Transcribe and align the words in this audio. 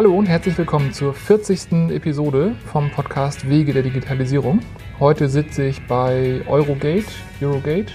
Hallo 0.00 0.16
und 0.16 0.30
herzlich 0.30 0.56
willkommen 0.56 0.94
zur 0.94 1.12
40. 1.12 1.90
Episode 1.90 2.54
vom 2.72 2.90
Podcast 2.90 3.46
Wege 3.50 3.74
der 3.74 3.82
Digitalisierung. 3.82 4.60
Heute 4.98 5.28
sitze 5.28 5.66
ich 5.66 5.86
bei 5.86 6.40
Eurogate, 6.46 7.04
Eurogate. 7.42 7.92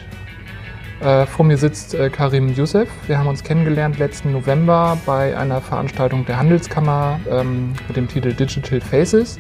Äh, 1.00 1.26
vor 1.26 1.46
mir 1.46 1.58
sitzt 1.58 1.96
äh, 1.96 2.12
Karim 2.12 2.54
Youssef. 2.54 2.88
Wir 3.08 3.18
haben 3.18 3.26
uns 3.26 3.44
kennengelernt 3.44 3.98
letzten 3.98 4.34
November 4.34 5.00
bei 5.08 5.36
einer 5.36 5.62
Veranstaltung 5.62 6.28
der 6.28 6.38
Handelskammer 6.38 7.20
ähm, 7.28 7.74
mit 7.88 7.98
dem 7.98 8.08
Titel 8.08 8.34
Digital 8.34 8.82
Faces. 8.82 9.40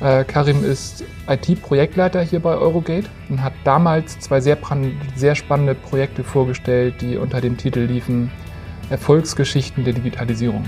Äh, 0.00 0.24
Karim 0.24 0.64
ist 0.64 1.04
IT-Projektleiter 1.28 2.20
hier 2.20 2.40
bei 2.40 2.56
Eurogate 2.56 3.08
und 3.28 3.44
hat 3.44 3.52
damals 3.62 4.18
zwei 4.18 4.40
sehr, 4.40 4.58
sehr 5.14 5.36
spannende 5.36 5.76
Projekte 5.76 6.24
vorgestellt, 6.24 7.00
die 7.00 7.16
unter 7.16 7.40
dem 7.40 7.56
Titel 7.56 7.82
liefen 7.82 8.32
Erfolgsgeschichten 8.90 9.84
der 9.84 9.94
Digitalisierung. 9.94 10.64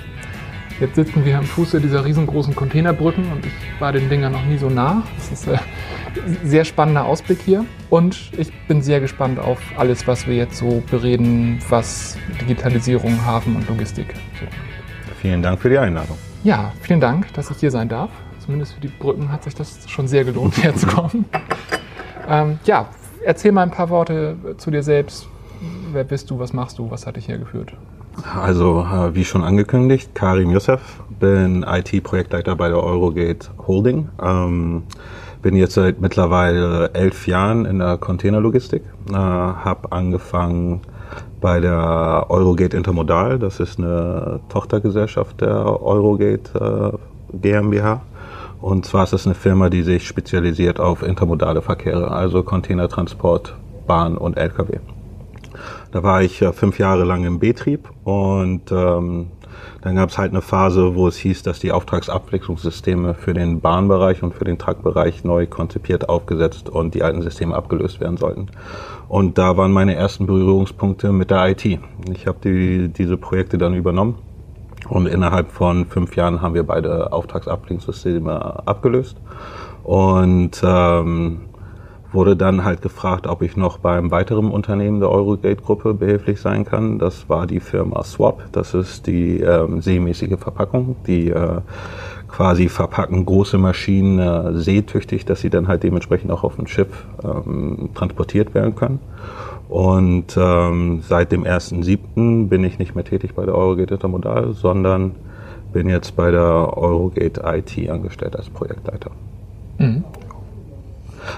Jetzt 0.81 0.95
sitzen 0.95 1.25
wir 1.25 1.39
am 1.39 1.45
Fuße 1.45 1.81
dieser 1.81 2.05
riesengroßen 2.05 2.55
Containerbrücken 2.55 3.33
und 3.33 3.45
ich 3.45 3.53
war 3.81 3.91
den 3.91 4.09
Dingern 4.09 4.31
noch 4.31 4.45
nie 4.45 4.59
so 4.59 4.71
nah. 4.71 5.03
Das 5.17 5.33
ist 5.33 5.49
ein 5.49 5.59
sehr 6.45 6.65
spannender 6.65 7.05
Ausblick 7.05 7.41
hier 7.45 7.65
und 7.91 8.31
ich 8.39 8.53
bin 8.69 8.81
sehr 8.81 9.01
gespannt 9.01 9.41
auf 9.41 9.59
alles, 9.77 10.07
was 10.07 10.29
wir 10.29 10.37
jetzt 10.37 10.57
so 10.57 10.81
bereden, 10.89 11.59
was 11.69 12.17
Digitalisierung, 12.41 13.27
Hafen 13.27 13.57
und 13.57 13.69
Logistik. 13.69 14.15
So. 14.39 14.47
Vielen 15.21 15.43
Dank 15.43 15.59
für 15.61 15.69
die 15.69 15.79
Einladung. 15.79 16.17
Ja, 16.45 16.73
vielen 16.81 17.01
Dank, 17.01 17.33
dass 17.33 17.51
ich 17.51 17.57
hier 17.59 17.73
sein 17.73 17.89
darf. 17.89 18.11
Zumindest 18.39 18.75
für 18.75 18.81
die 18.81 18.89
Brücken 18.89 19.33
hat 19.33 19.43
sich 19.43 19.57
das 19.57 19.91
schon 19.91 20.07
sehr 20.07 20.25
gelohnt, 20.25 20.63
herzukommen. 20.63 21.25
ähm, 22.29 22.61
ja, 22.65 22.89
erzähl 23.25 23.51
mal 23.51 23.63
ein 23.63 23.73
paar 23.73 23.91
Worte 23.91 24.37
zu 24.59 24.71
dir 24.71 24.85
selbst. 24.85 25.27
Wer 25.93 26.05
bist 26.05 26.31
du? 26.31 26.39
Was 26.39 26.53
machst 26.53 26.79
du? 26.79 26.89
Was 26.89 27.05
hat 27.05 27.17
dich 27.17 27.27
hergeführt? 27.27 27.73
Also, 28.25 28.81
äh, 28.81 29.15
wie 29.15 29.25
schon 29.25 29.45
angekündigt, 29.45 30.15
Karim 30.15 30.51
Youssef, 30.51 30.81
bin 31.21 31.65
IT-Projektleiter 31.69 32.57
bei 32.57 32.69
der 32.69 32.83
Eurogate 32.83 33.49
Holding. 33.67 34.09
Ähm, 34.23 34.83
bin 35.43 35.57
jetzt 35.57 35.75
seit 35.75 36.01
mittlerweile 36.01 36.91
elf 36.95 37.27
Jahren 37.27 37.65
in 37.65 37.79
der 37.79 37.97
Containerlogistik. 37.99 38.83
Äh, 39.11 39.15
habe 39.15 39.93
angefangen 39.93 40.81
bei 41.41 41.61
der 41.61 42.27
Eurogate 42.29 42.77
Intermodal. 42.77 43.39
Das 43.39 43.61
ist 43.61 43.79
eine 43.79 44.41
Tochtergesellschaft 44.49 45.41
der 45.41 45.83
Eurogate 45.83 46.99
äh, 47.33 47.37
GmbH. 47.37 48.03
Und 48.61 48.85
zwar 48.85 49.05
ist 49.05 49.13
es 49.13 49.27
eine 49.27 49.37
Firma, 49.37 49.71
die 49.71 49.83
sich 49.83 50.07
spezialisiert 50.07 50.81
auf 50.81 51.03
intermodale 51.03 51.63
Verkehre, 51.63 52.11
also 52.11 52.43
Containertransport, 52.43 53.55
Bahn 53.87 54.17
und 54.17 54.37
Lkw. 54.37 54.79
Da 55.91 56.03
war 56.03 56.23
ich 56.23 56.43
äh, 56.43 56.53
fünf 56.53 56.79
Jahre 56.79 57.05
lang 57.05 57.25
im 57.25 57.39
Betrieb 57.39 57.89
und 58.05 58.71
ähm, 58.71 59.29
dann 59.81 59.97
gab 59.97 60.11
es 60.11 60.19
halt 60.19 60.33
eine 60.33 60.43
Phase, 60.43 60.95
wo 60.95 61.09
es 61.09 61.17
hieß, 61.17 61.43
dass 61.43 61.61
die 61.61 61.73
Auftragsabwechslungssysteme 61.73 63.15
für 63.15 63.33
den 63.33 63.61
Bahnbereich 63.61 64.23
und 64.23 64.35
für 64.35 64.45
den 64.45 64.59
Truckbereich 64.59 65.25
neu 65.25 65.47
konzipiert, 65.47 66.09
aufgesetzt 66.09 66.69
und 66.69 66.95
die 66.95 67.03
alten 67.03 67.23
Systeme 67.23 67.55
abgelöst 67.55 68.01
werden 68.01 68.17
sollten. 68.17 68.49
Und 69.09 69.39
da 69.39 69.57
waren 69.57 69.73
meine 69.73 69.95
ersten 69.95 70.27
Berührungspunkte 70.27 71.13
mit 71.13 71.31
der 71.31 71.49
IT. 71.49 71.65
Ich 71.65 72.27
habe 72.27 72.39
die, 72.45 72.89
diese 72.89 73.17
Projekte 73.17 73.57
dann 73.57 73.75
übernommen 73.75 74.17
und 74.89 75.07
innerhalb 75.07 75.53
von 75.53 75.87
fünf 75.87 76.17
Jahren 76.17 76.43
haben 76.43 76.55
wir 76.55 76.65
beide 76.65 77.13
Auftragsabwicklungssysteme 77.13 78.67
abgelöst. 78.67 79.17
Und 79.85 80.61
ähm, 80.65 81.48
wurde 82.13 82.37
dann 82.37 82.65
halt 82.65 82.81
gefragt, 82.83 83.27
ob 83.27 83.43
ich 83.43 83.57
noch 83.57 83.79
beim 83.79 84.11
weiteren 84.11 84.51
Unternehmen 84.51 85.01
der 85.01 85.11
Eurogate-Gruppe 85.11 85.95
behilflich 85.95 86.41
sein 86.41 86.65
kann. 86.65 86.99
Das 86.99 87.29
war 87.29 87.47
die 87.47 87.61
Firma 87.61 88.03
Swap. 88.03 88.45
Das 88.53 88.75
ist 88.75 89.07
die 89.07 89.41
ähm, 89.41 89.83
seemäßige 89.83 90.39
Verpackung, 90.39 90.97
die 91.07 91.29
äh, 91.29 91.61
quasi 92.29 92.69
verpacken 92.69 93.27
große 93.27 93.59
Maschinen 93.59 94.19
äh, 94.19 94.55
seetüchtig, 94.55 95.27
dass 95.27 95.41
sie 95.41 95.51
dann 95.51 95.69
halt 95.69 95.83
dementsprechend 95.83 96.31
auch 96.31 96.45
auf 96.45 96.57
dem 96.57 96.67
Schiff 96.67 97.07
ähm, 97.23 97.91
transportiert 97.95 98.55
werden 98.55 98.75
können. 98.75 99.01
Und 99.69 100.35
ähm, 100.39 101.03
seit 101.07 101.31
dem 101.31 101.45
1.7. 101.45 102.49
bin 102.49 102.65
ich 102.65 102.79
nicht 102.79 102.95
mehr 102.95 103.05
tätig 103.05 103.35
bei 103.35 103.45
der 103.45 103.55
Eurogate 103.55 103.95
Intermodal, 103.95 104.55
sondern 104.55 105.15
bin 105.75 105.91
jetzt 105.91 106.17
bei 106.17 106.31
der 106.31 106.77
Eurogate 106.79 107.43
IT 107.45 107.91
angestellt 107.91 108.35
als 108.35 108.49
Projektleiter. 108.49 109.11
Mhm. 109.77 110.05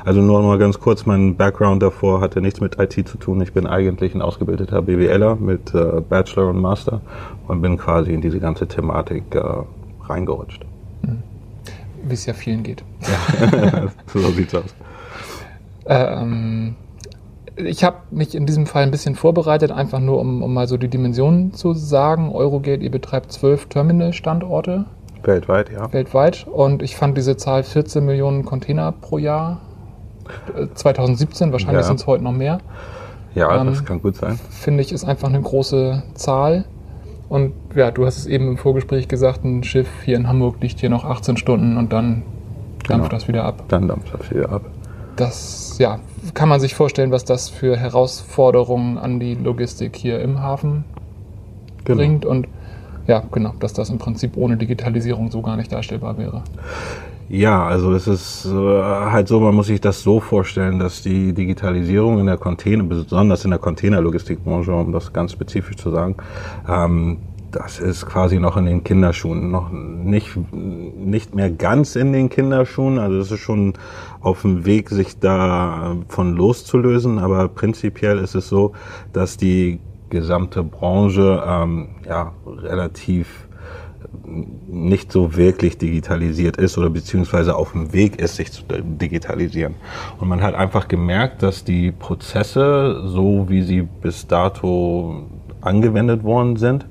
Also 0.05 0.21
nur 0.21 0.43
mal 0.43 0.59
ganz 0.59 0.79
kurz, 0.79 1.07
mein 1.07 1.37
Background 1.37 1.83
davor 1.83 2.21
hatte 2.21 2.41
nichts 2.41 2.61
mit 2.61 2.79
IT 2.79 3.09
zu 3.09 3.19
tun. 3.19 3.41
Ich 3.41 3.53
bin 3.53 3.67
eigentlich 3.67 4.15
ein 4.15 4.23
ausgebildeter 4.23 4.83
BWLer 4.83 5.37
mit 5.37 5.75
äh, 5.75 6.01
Bachelor 6.01 6.49
und 6.51 6.61
Master 6.61 7.01
und 7.49 7.63
bin 7.63 7.77
quasi 7.77 8.13
in 8.13 8.21
diese 8.21 8.41
ganze 8.41 8.67
Thematik 8.67 9.35
äh, 9.35 9.43
reingerutscht. 10.09 10.65
Mhm. 11.03 11.23
Wie 12.03 12.15
es 12.15 12.27
ja 12.27 12.33
vielen 12.33 12.63
geht. 12.63 12.83
Ja, 13.03 13.89
so 14.07 14.21
sieht's 14.31 14.55
aus. 14.55 14.75
Ähm, 15.87 16.77
ich 17.57 17.85
habe 17.85 17.97
mich 18.11 18.35
in 18.35 18.47
diesem 18.47 18.67
Fall 18.67 18.85
ein 18.85 18.91
bisschen 18.91 19.15
vorbereitet, 19.15 19.71
einfach 19.71 20.01
nur 20.01 20.21
um, 20.21 20.43
um 20.43 20.55
mal 20.55 20.67
so 20.67 20.77
die 20.77 20.89
Dimensionen 20.89 21.53
zu 21.53 21.75
sagen. 21.75 22.31
Eurogate, 22.33 22.83
ihr 22.83 22.91
betreibt 22.91 23.33
zwölf 23.33 23.67
Terminal-Standorte. 23.67 24.87
Weltweit, 25.23 25.71
ja. 25.71 25.93
Weltweit. 25.93 26.47
Und 26.47 26.83
ich 26.83 26.97
fand 26.97 27.17
diese 27.19 27.37
Zahl 27.37 27.63
14 27.63 28.05
Millionen 28.05 28.45
Container 28.45 28.93
pro 28.93 29.19
Jahr 29.19 29.61
2017, 30.75 31.53
wahrscheinlich 31.53 31.83
ja. 31.83 31.87
sind 31.87 32.01
es 32.01 32.07
heute 32.07 32.25
noch 32.25 32.33
mehr. 32.33 32.59
Ja, 33.35 33.61
ähm, 33.61 33.69
das 33.69 33.85
kann 33.85 34.03
gut 34.03 34.17
sein. 34.17 34.39
Finde 34.51 34.83
ich, 34.83 34.93
ist 34.93 35.05
einfach 35.05 35.29
eine 35.29 35.41
große 35.41 36.03
Zahl. 36.15 36.65
Und 37.29 37.53
ja, 37.77 37.93
du 37.93 38.07
hast 38.07 38.19
es 38.19 38.27
eben 38.27 38.49
im 38.49 38.59
Vorgespräch 38.59 39.07
gesagt, 39.07 39.45
ein 39.45 39.63
Schiff 39.63 39.89
hier 40.05 40.17
in 40.17 40.27
Hamburg 40.27 40.57
liegt 40.61 40.81
hier 40.81 40.91
noch 40.91 41.05
18 41.05 41.37
Stunden 41.37 41.77
und 41.77 41.93
dann 41.93 42.23
dampft 42.89 42.89
genau. 42.89 43.09
das 43.09 43.29
wieder 43.29 43.45
ab. 43.45 43.65
Dann 43.69 43.87
dampft 43.87 44.13
das 44.13 44.31
wieder 44.31 44.51
ab. 44.51 44.63
Das, 45.15 45.77
ja, 45.79 46.01
kann 46.35 46.49
man 46.49 46.59
sich 46.59 46.75
vorstellen, 46.75 47.13
was 47.13 47.25
das 47.25 47.49
für 47.49 47.77
Herausforderungen 47.77 48.99
an 48.99 49.21
die 49.21 49.35
Logistik 49.35 49.97
hier 49.97 50.21
im 50.21 50.41
Hafen 50.41 50.85
genau. 51.85 51.99
bringt 51.99 52.25
und 52.25 52.49
ja, 53.07 53.23
genau, 53.31 53.55
dass 53.61 53.73
das 53.73 53.91
im 53.91 53.99
Prinzip 53.99 54.37
ohne 54.37 54.57
Digitalisierung 54.57 55.31
so 55.31 55.43
gar 55.43 55.57
nicht 55.57 55.73
darstellbar 55.73 56.19
wäre. 56.19 56.43
Ja, 57.33 57.65
also 57.65 57.93
es 57.93 58.09
ist 58.09 58.45
äh, 58.45 58.51
halt 58.51 59.29
so, 59.29 59.39
man 59.39 59.55
muss 59.55 59.69
sich 59.69 59.81
das 59.81 60.03
so 60.03 60.19
vorstellen, 60.19 60.81
dass 60.81 61.01
die 61.03 61.33
Digitalisierung 61.33 62.19
in 62.19 62.27
der 62.27 62.39
Container, 62.39 62.83
besonders 62.83 63.45
in 63.45 63.51
der 63.51 63.61
Containerlogistikbranche, 63.61 64.73
um 64.75 64.91
das 64.91 65.13
ganz 65.13 65.31
spezifisch 65.31 65.77
zu 65.77 65.93
sagen, 65.93 66.17
ähm, 66.69 67.19
das 67.53 67.79
ist 67.79 68.07
quasi 68.07 68.41
noch 68.41 68.57
in 68.57 68.67
den 68.67 68.83
Kinderschuhen, 68.83 69.53
noch 69.53 69.71
nicht, 69.71 70.37
nicht 70.53 71.33
mehr 71.33 71.51
ganz 71.53 71.95
in 71.95 72.13
den 72.13 72.31
Kinderschuhen. 72.31 72.99
Also 72.99 73.19
es 73.19 73.31
ist 73.31 73.39
schon 73.39 73.75
auf 74.21 74.43
dem 74.43 74.67
Weg, 74.67 74.89
sich 74.91 75.21
da 75.21 75.97
von 76.09 76.35
loszulösen. 76.35 77.21
Aber 77.21 77.47
prinzipiell 77.47 78.19
ist 78.19 78.35
es 78.35 78.49
so, 78.49 78.73
dass 79.13 79.37
die 79.37 79.79
gesamte 80.11 80.65
Branche 80.65 81.43
ähm, 81.47 81.89
ja 82.09 82.33
relativ 82.45 83.49
nicht 84.69 85.13
so 85.13 85.37
wirklich 85.37 85.79
digitalisiert 85.79 86.57
ist 86.57 86.79
oder 86.79 86.91
beziehungsweise 86.91 87.57
auf 87.57 87.73
dem 87.73 87.93
Weg 87.93 88.21
ist, 88.21 88.37
sich 88.37 88.53
zu 88.53 88.63
digitalisieren. 88.69 89.75
Und 90.19 90.29
man 90.29 90.43
hat 90.43 90.55
einfach 90.55 90.89
gemerkt, 90.89 91.43
dass 91.43 91.65
die 91.65 91.93
Prozesse, 91.93 93.03
so 93.07 93.49
wie 93.49 93.63
sie 93.63 93.83
bis 93.83 94.27
dato 94.27 95.25
angewendet 95.61 96.25
worden 96.25 96.57
sind, 96.57 96.87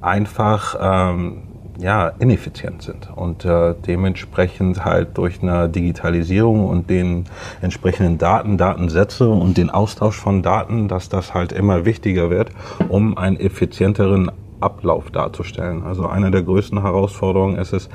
einfach 0.00 0.76
ähm, 0.80 1.42
ja, 1.78 2.08
ineffizient 2.18 2.82
sind 2.82 3.10
und 3.14 3.44
äh, 3.44 3.74
dementsprechend 3.86 4.84
halt 4.84 5.18
durch 5.18 5.42
eine 5.42 5.68
Digitalisierung 5.68 6.66
und 6.66 6.88
den 6.88 7.24
entsprechenden 7.60 8.18
Daten, 8.18 8.56
Datensätze 8.56 9.28
und 9.28 9.58
den 9.58 9.70
Austausch 9.70 10.16
von 10.16 10.42
Daten, 10.42 10.88
dass 10.88 11.08
das 11.08 11.34
halt 11.34 11.52
immer 11.52 11.84
wichtiger 11.84 12.30
wird, 12.30 12.50
um 12.88 13.18
einen 13.18 13.38
effizienteren 13.38 14.30
Ablauf 14.60 15.10
darzustellen. 15.10 15.82
Also 15.82 16.06
eine 16.06 16.30
der 16.30 16.42
größten 16.42 16.82
Herausforderungen 16.82 17.56
ist 17.56 17.72
es, 17.72 17.88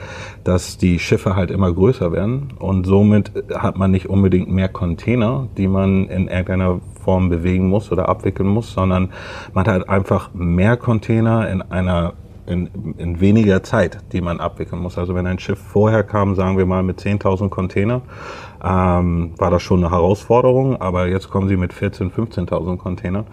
dass 0.43 0.77
die 0.77 0.99
Schiffe 0.99 1.35
halt 1.35 1.51
immer 1.51 1.71
größer 1.71 2.11
werden 2.11 2.53
und 2.59 2.85
somit 2.85 3.31
hat 3.53 3.77
man 3.77 3.91
nicht 3.91 4.09
unbedingt 4.09 4.49
mehr 4.51 4.69
Container, 4.69 5.47
die 5.57 5.67
man 5.67 6.07
in 6.07 6.27
irgendeiner 6.27 6.79
Form 7.03 7.29
bewegen 7.29 7.67
muss 7.67 7.91
oder 7.91 8.09
abwickeln 8.09 8.49
muss, 8.49 8.73
sondern 8.73 9.09
man 9.53 9.65
hat 9.65 9.89
einfach 9.89 10.33
mehr 10.33 10.77
Container 10.77 11.49
in 11.49 11.61
einer 11.61 12.13
in, 12.47 12.95
in 12.97 13.19
weniger 13.19 13.63
Zeit, 13.63 13.99
die 14.11 14.21
man 14.21 14.39
abwickeln 14.39 14.81
muss. 14.81 14.97
Also 14.97 15.15
wenn 15.15 15.27
ein 15.27 15.39
Schiff 15.39 15.59
vorher 15.59 16.03
kam, 16.03 16.35
sagen 16.35 16.57
wir 16.57 16.65
mal 16.65 16.83
mit 16.83 16.99
10.000 16.99 17.49
Container, 17.49 18.01
ähm, 18.63 19.33
war 19.37 19.51
das 19.51 19.61
schon 19.61 19.83
eine 19.83 19.91
Herausforderung, 19.91 20.79
aber 20.81 21.07
jetzt 21.07 21.29
kommen 21.29 21.47
sie 21.47 21.57
mit 21.57 21.73
14.000, 21.73 22.11
15.000 22.11 22.77
Container 22.77 23.25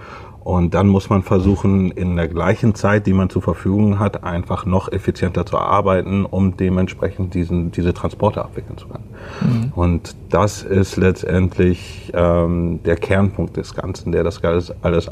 und 0.48 0.72
dann 0.72 0.88
muss 0.88 1.10
man 1.10 1.22
versuchen, 1.22 1.90
in 1.90 2.16
der 2.16 2.26
gleichen 2.26 2.74
Zeit, 2.74 3.06
die 3.06 3.12
man 3.12 3.28
zur 3.28 3.42
Verfügung 3.42 3.98
hat, 3.98 4.24
einfach 4.24 4.64
noch 4.64 4.90
effizienter 4.90 5.44
zu 5.44 5.58
arbeiten, 5.58 6.24
um 6.24 6.56
dementsprechend 6.56 7.34
diesen, 7.34 7.70
diese 7.70 7.92
Transporte 7.92 8.42
abwickeln 8.42 8.78
zu 8.78 8.88
können. 8.88 9.04
Mhm. 9.42 9.72
Und 9.74 10.16
das 10.30 10.62
ist 10.62 10.96
letztendlich 10.96 12.10
ähm, 12.14 12.82
der 12.82 12.96
Kernpunkt 12.96 13.58
des 13.58 13.74
Ganzen, 13.74 14.10
der 14.10 14.24
das 14.24 14.42
alles, 14.42 14.72
alles 14.80 15.10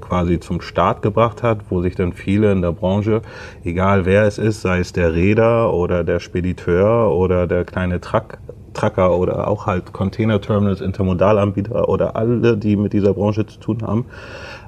quasi 0.00 0.38
zum 0.38 0.60
Start 0.60 1.02
gebracht 1.02 1.42
hat, 1.42 1.62
wo 1.68 1.82
sich 1.82 1.96
dann 1.96 2.12
viele 2.12 2.52
in 2.52 2.62
der 2.62 2.70
Branche, 2.70 3.22
egal 3.64 4.06
wer 4.06 4.22
es 4.22 4.38
ist, 4.38 4.62
sei 4.62 4.78
es 4.78 4.92
der 4.92 5.14
Räder 5.14 5.74
oder 5.74 6.04
der 6.04 6.20
Spediteur 6.20 7.12
oder 7.12 7.48
der 7.48 7.64
kleine 7.64 8.00
Truck, 8.00 8.38
Trucker 8.76 9.16
oder 9.16 9.48
auch 9.48 9.66
halt 9.66 9.92
Container-Terminals, 9.92 10.80
Intermodalanbieter 10.80 11.88
oder 11.88 12.14
alle, 12.14 12.56
die 12.56 12.76
mit 12.76 12.92
dieser 12.92 13.14
Branche 13.14 13.46
zu 13.46 13.58
tun 13.58 13.78
haben, 13.82 14.04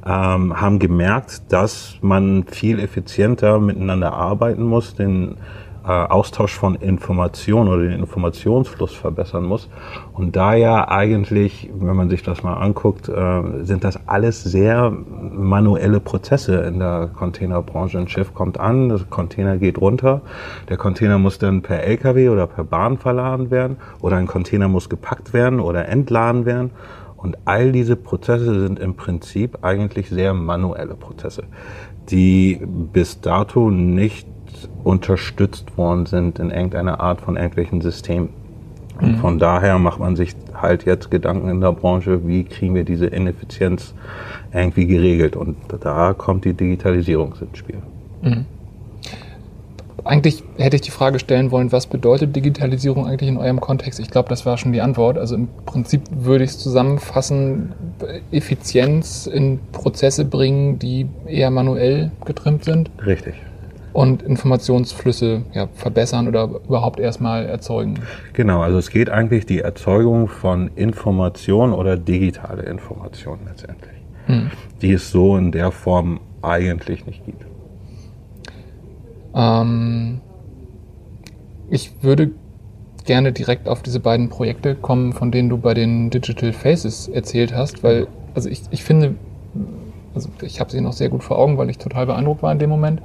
ähm, 0.06 0.58
haben 0.60 0.78
gemerkt, 0.78 1.42
dass 1.50 1.98
man 2.00 2.44
viel 2.44 2.80
effizienter 2.80 3.58
miteinander 3.60 4.14
arbeiten 4.14 4.62
muss, 4.62 4.94
den 4.94 5.32
äh, 5.32 5.34
Austausch 5.84 6.54
von 6.54 6.74
Informationen 6.74 7.68
oder 7.68 7.82
den 7.82 7.92
Informationsfluss 7.92 8.94
verbessern 8.94 9.44
muss. 9.44 9.68
Und 10.12 10.36
da 10.36 10.54
ja 10.54 10.88
eigentlich, 10.88 11.70
wenn 11.72 11.96
man 11.96 12.10
sich 12.10 12.22
das 12.22 12.42
mal 12.42 12.54
anguckt, 12.54 13.08
äh, 13.08 13.64
sind 13.64 13.84
das 13.84 14.08
alles 14.08 14.42
sehr 14.42 14.90
manuelle 14.90 16.00
Prozesse 16.00 16.56
in 16.56 16.78
der 16.78 17.10
Containerbranche. 17.14 17.98
Ein 17.98 18.08
Schiff 18.08 18.34
kommt 18.34 18.58
an, 18.60 18.88
das 18.88 19.08
Container 19.08 19.56
geht 19.56 19.78
runter, 19.80 20.22
der 20.68 20.76
Container 20.76 21.18
muss 21.18 21.38
dann 21.38 21.62
per 21.62 21.82
LKW 21.82 22.28
oder 22.28 22.46
per 22.46 22.64
Bahn 22.64 22.98
verladen 22.98 23.50
werden 23.50 23.76
oder 24.00 24.16
ein 24.16 24.26
Container 24.26 24.68
muss 24.68 24.88
gepackt 24.88 25.32
werden 25.32 25.60
oder 25.60 25.88
entladen 25.88 26.44
werden. 26.44 26.70
Und 27.16 27.36
all 27.46 27.72
diese 27.72 27.96
Prozesse 27.96 28.60
sind 28.60 28.78
im 28.78 28.94
Prinzip 28.94 29.58
eigentlich 29.62 30.08
sehr 30.08 30.34
manuelle 30.34 30.94
Prozesse, 30.94 31.44
die 32.10 32.60
bis 32.64 33.20
dato 33.20 33.70
nicht 33.70 34.28
unterstützt 34.84 35.76
worden 35.76 36.06
sind 36.06 36.38
in 36.38 36.50
irgendeiner 36.50 37.00
Art 37.00 37.20
von 37.20 37.36
irgendwelchen 37.36 37.80
Systemen. 37.80 38.30
Und 39.00 39.12
mhm. 39.12 39.16
von 39.18 39.38
daher 39.38 39.78
macht 39.78 40.00
man 40.00 40.16
sich 40.16 40.34
halt 40.54 40.84
jetzt 40.84 41.10
Gedanken 41.10 41.48
in 41.48 41.60
der 41.60 41.72
Branche, 41.72 42.26
wie 42.26 42.44
kriegen 42.44 42.74
wir 42.74 42.84
diese 42.84 43.06
Ineffizienz 43.06 43.94
irgendwie 44.52 44.86
geregelt. 44.86 45.36
Und 45.36 45.56
da 45.80 46.14
kommt 46.14 46.44
die 46.44 46.54
Digitalisierung 46.54 47.34
ins 47.40 47.58
Spiel. 47.58 47.78
Mhm. 48.22 48.46
Eigentlich 50.04 50.42
hätte 50.56 50.76
ich 50.76 50.82
die 50.82 50.90
Frage 50.90 51.18
stellen 51.18 51.50
wollen, 51.50 51.70
was 51.70 51.86
bedeutet 51.86 52.34
Digitalisierung 52.34 53.06
eigentlich 53.06 53.28
in 53.28 53.36
eurem 53.36 53.60
Kontext? 53.60 54.00
Ich 54.00 54.10
glaube, 54.10 54.28
das 54.30 54.46
war 54.46 54.56
schon 54.56 54.72
die 54.72 54.80
Antwort. 54.80 55.18
Also 55.18 55.34
im 55.34 55.48
Prinzip 55.66 56.02
würde 56.10 56.44
ich 56.44 56.50
es 56.50 56.58
zusammenfassen, 56.58 57.74
Effizienz 58.30 59.26
in 59.26 59.58
Prozesse 59.72 60.24
bringen, 60.24 60.78
die 60.78 61.06
eher 61.26 61.50
manuell 61.50 62.10
getrimmt 62.24 62.64
sind. 62.64 62.90
Richtig 63.04 63.34
und 63.98 64.22
Informationsflüsse 64.22 65.42
ja, 65.54 65.66
verbessern 65.74 66.28
oder 66.28 66.44
überhaupt 66.44 67.00
erstmal 67.00 67.46
erzeugen. 67.46 67.94
Genau, 68.32 68.60
also 68.60 68.78
es 68.78 68.90
geht 68.90 69.10
eigentlich 69.10 69.44
die 69.44 69.58
Erzeugung 69.58 70.28
von 70.28 70.70
Information 70.76 71.72
oder 71.72 71.96
digitale 71.96 72.62
Information 72.62 73.40
letztendlich, 73.44 73.96
hm. 74.26 74.52
die 74.82 74.92
es 74.92 75.10
so 75.10 75.36
in 75.36 75.50
der 75.50 75.72
Form 75.72 76.20
eigentlich 76.42 77.06
nicht 77.06 77.26
gibt. 77.26 77.44
Ähm, 79.34 80.20
ich 81.68 81.90
würde 82.00 82.30
gerne 83.04 83.32
direkt 83.32 83.68
auf 83.68 83.82
diese 83.82 83.98
beiden 83.98 84.28
Projekte 84.28 84.76
kommen, 84.76 85.12
von 85.12 85.32
denen 85.32 85.48
du 85.48 85.58
bei 85.58 85.74
den 85.74 86.10
Digital 86.10 86.52
Faces 86.52 87.08
erzählt 87.08 87.52
hast, 87.52 87.82
weil 87.82 88.06
also 88.36 88.48
ich, 88.48 88.62
ich 88.70 88.84
finde, 88.84 89.16
also 90.14 90.28
ich 90.42 90.60
habe 90.60 90.70
sie 90.70 90.80
noch 90.80 90.92
sehr 90.92 91.08
gut 91.08 91.24
vor 91.24 91.36
Augen, 91.36 91.58
weil 91.58 91.68
ich 91.68 91.78
total 91.78 92.06
beeindruckt 92.06 92.44
war 92.44 92.52
in 92.52 92.60
dem 92.60 92.70
Moment. 92.70 93.02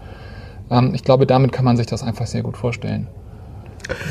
Ähm, 0.73 0.91
ich 0.93 1.03
glaube, 1.03 1.25
damit 1.27 1.51
kann 1.51 1.63
man 1.63 1.77
sich 1.77 1.85
das 1.85 2.03
einfach 2.03 2.25
sehr 2.25 2.41
gut 2.41 2.57
vorstellen. 2.57 3.07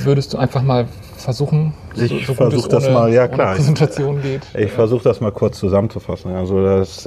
Würdest 0.03 0.33
du 0.35 0.39
einfach 0.39 0.63
mal 0.63 0.87
versuchen, 1.17 1.73
ich 1.95 2.11
so, 2.11 2.19
so 2.19 2.35
versuche 2.35 2.69
das 2.69 2.85
ohne, 2.85 2.95
mal, 2.95 3.13
ja 3.13 3.27
klar. 3.27 3.55
Präsentation 3.55 4.21
geht. 4.21 4.43
Ich, 4.55 4.67
ich 4.67 4.73
versuche 4.73 5.03
das 5.03 5.21
mal 5.21 5.33
kurz 5.33 5.59
zusammenzufassen. 5.59 6.33
Also 6.33 6.63
das 6.63 7.07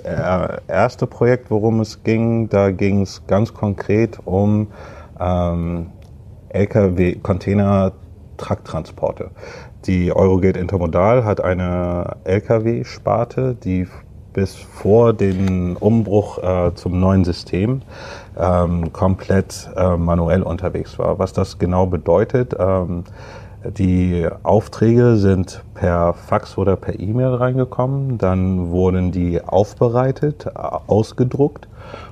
erste 0.67 1.05
Projekt, 1.05 1.51
worum 1.51 1.79
es 1.79 2.03
ging, 2.03 2.49
da 2.49 2.71
ging 2.71 3.03
es 3.03 3.21
ganz 3.27 3.53
konkret 3.53 4.19
um 4.25 4.67
ähm, 5.19 5.91
LKW, 6.49 7.15
Container, 7.21 7.91
Trucktransporte. 8.37 9.29
Die 9.85 10.11
Eurogate 10.11 10.59
Intermodal 10.59 11.23
hat 11.23 11.41
eine 11.41 12.17
LKW-Sparte, 12.23 13.55
die 13.63 13.87
bis 14.35 14.53
vor 14.55 15.13
dem 15.13 15.77
Umbruch 15.77 16.37
äh, 16.43 16.75
zum 16.75 16.99
neuen 16.99 17.23
System 17.23 17.81
ähm, 18.37 18.91
komplett 18.91 19.69
äh, 19.77 19.95
manuell 19.95 20.43
unterwegs 20.43 20.99
war. 20.99 21.17
Was 21.19 21.31
das 21.31 21.57
genau 21.57 21.87
bedeutet, 21.87 22.53
ähm, 22.59 23.05
die 23.77 24.27
Aufträge 24.43 25.15
sind 25.15 25.63
per 25.73 26.13
Fax 26.13 26.57
oder 26.57 26.75
per 26.75 26.99
E-Mail 26.99 27.35
reingekommen, 27.35 28.17
dann 28.17 28.69
wurden 28.69 29.11
die 29.11 29.41
aufbereitet, 29.41 30.47
ausgedruckt 30.55 31.67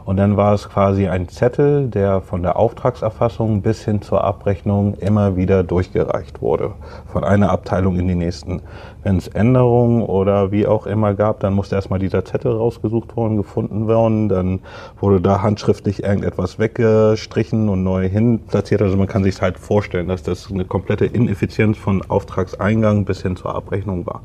und 0.06 0.18
dann 0.18 0.38
war 0.38 0.54
es 0.54 0.70
quasi 0.70 1.08
ein 1.08 1.30
Zettel, 1.30 1.88
der 1.88 2.22
von 2.22 2.44
der 2.44 2.58
Auftragserfassung 2.58 3.62
bis 3.62 3.84
hin 3.86 4.02
zur 4.02 4.24
Abrechnung 4.24 4.96
immer 4.96 5.36
wieder 5.36 5.64
durchgereicht 5.64 6.42
wurde, 6.42 6.72
von 7.08 7.24
einer 7.24 7.52
Abteilung 7.52 7.98
in 8.00 8.08
die 8.08 8.16
nächsten. 8.16 8.62
Wenn 9.04 9.18
es 9.18 9.28
Änderungen 9.28 10.02
oder 10.02 10.52
wie 10.52 10.68
auch 10.68 10.86
immer 10.86 11.14
gab, 11.14 11.40
dann 11.42 11.54
musste 11.54 11.75
erstmal 11.75 12.00
dieser 12.00 12.24
Zettel 12.25 12.54
rausgesucht 12.54 13.16
worden, 13.16 13.38
gefunden 13.38 13.88
werden, 13.88 14.30
dann 14.30 14.60
wurde 15.00 15.22
da 15.22 15.42
handschriftlich 15.42 16.04
irgendetwas 16.04 16.60
weggestrichen 16.60 17.70
und 17.70 17.84
neu 17.84 18.08
hin 18.08 18.40
platziert. 18.48 18.81
Also 18.81 18.98
man 18.98 19.08
kann 19.08 19.24
sich 19.24 19.42
halt 19.42 19.58
vorstellen, 19.58 20.08
dass 20.08 20.24
das 20.24 20.50
eine 20.50 20.66
komplette 20.66 21.06
Ineffizienz 21.06 21.78
von 21.78 22.02
Auftragseingang 22.08 23.06
bis 23.06 23.22
hin 23.22 23.36
zur 23.36 23.56
Abrechnung 23.56 24.06
war. 24.06 24.22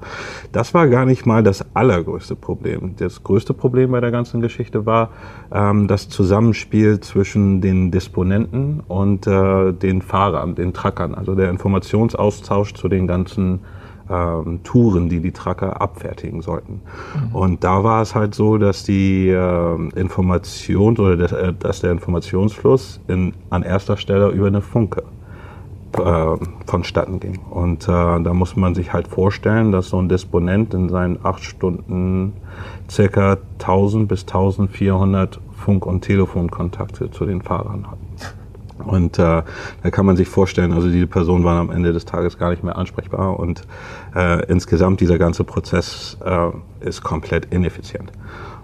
Das 0.53 0.75
war 0.75 0.87
gar 0.89 1.06
nicht 1.06 1.27
mal 1.27 1.43
das 1.43 1.65
allergrößte 1.75 2.37
Problem. 2.37 2.95
Das 2.99 3.23
größte 3.23 3.55
Problem 3.55 3.93
bei 3.93 4.00
der 4.00 4.11
ganzen 4.11 4.41
Geschichte 4.41 4.87
war, 4.87 5.11
ähm, 5.53 5.89
das 5.89 6.09
Zusammenspiel 6.09 7.00
zwischen 7.00 7.61
den 7.61 7.91
Disponenten 7.91 8.81
und 8.87 9.27
äh, 9.27 9.73
den 9.73 10.03
Fahrern, 10.03 10.55
den 10.55 10.73
Truckern, 10.73 11.15
also 11.15 11.35
der 11.35 11.50
Informationsaustausch 11.50 12.75
zu 12.75 12.89
den 12.89 13.06
ganzen 13.06 13.61
ähm, 14.11 14.61
Touren, 14.65 15.09
die 15.09 15.21
die 15.21 15.33
Trucker 15.33 15.81
abfertigen 15.81 16.41
sollten. 16.41 16.81
Mhm. 17.31 17.35
Und 17.35 17.65
da 17.65 17.85
war 17.85 18.03
es 18.03 18.15
halt 18.15 18.35
so, 18.35 18.59
dass 18.59 18.85
die 18.85 19.29
äh, 19.29 19.89
Information 19.97 20.97
oder 20.97 21.17
das, 21.17 21.33
äh, 21.33 21.53
dass 21.59 21.81
der 21.81 21.93
Informationsfluss 21.93 23.00
in, 23.09 23.35
an 23.50 23.62
erster 23.62 23.97
Stelle 23.97 24.29
über 24.31 24.47
eine 24.47 24.62
Funke 24.62 25.05
äh, 25.99 26.37
vonstatten 26.67 27.21
ging. 27.21 27.39
Und 27.50 27.85
äh, 27.85 27.87
da 27.87 28.33
muss 28.35 28.56
man 28.56 28.75
sich 28.75 28.93
halt 28.93 29.09
vorstellen, 29.09 29.73
dass 29.73 29.89
so 29.89 29.99
ein 29.99 30.09
Disponent 30.09 30.75
in 30.75 30.89
seinen 30.89 31.19
acht 31.25 31.43
Stunden 31.43 32.35
circa 32.91 33.39
1000 33.59 34.09
bis 34.09 34.23
1400 34.23 35.41
Funk- 35.56 35.87
und 35.87 36.02
Telefonkontakte 36.02 37.11
zu 37.11 37.26
den 37.26 37.43
Fahrern 37.43 37.90
hat. 37.90 37.99
Und 38.85 39.19
äh, 39.19 39.43
da 39.83 39.90
kann 39.90 40.07
man 40.07 40.17
sich 40.17 40.28
vorstellen, 40.28 40.73
also 40.73 40.88
diese 40.88 41.07
Personen 41.07 41.45
waren 41.45 41.59
am 41.59 41.71
Ende 41.71 41.93
des 41.93 42.05
Tages 42.05 42.38
gar 42.38 42.50
nicht 42.50 42.62
mehr 42.62 42.76
ansprechbar 42.76 43.38
und 43.38 43.62
äh, 44.14 44.45
insgesamt 44.47 45.00
dieser 45.00 45.19
ganze 45.19 45.45
Prozess 45.45 46.17
äh, 46.25 46.50
ist 46.81 47.02
komplett 47.02 47.47
ineffizient. 47.52 48.12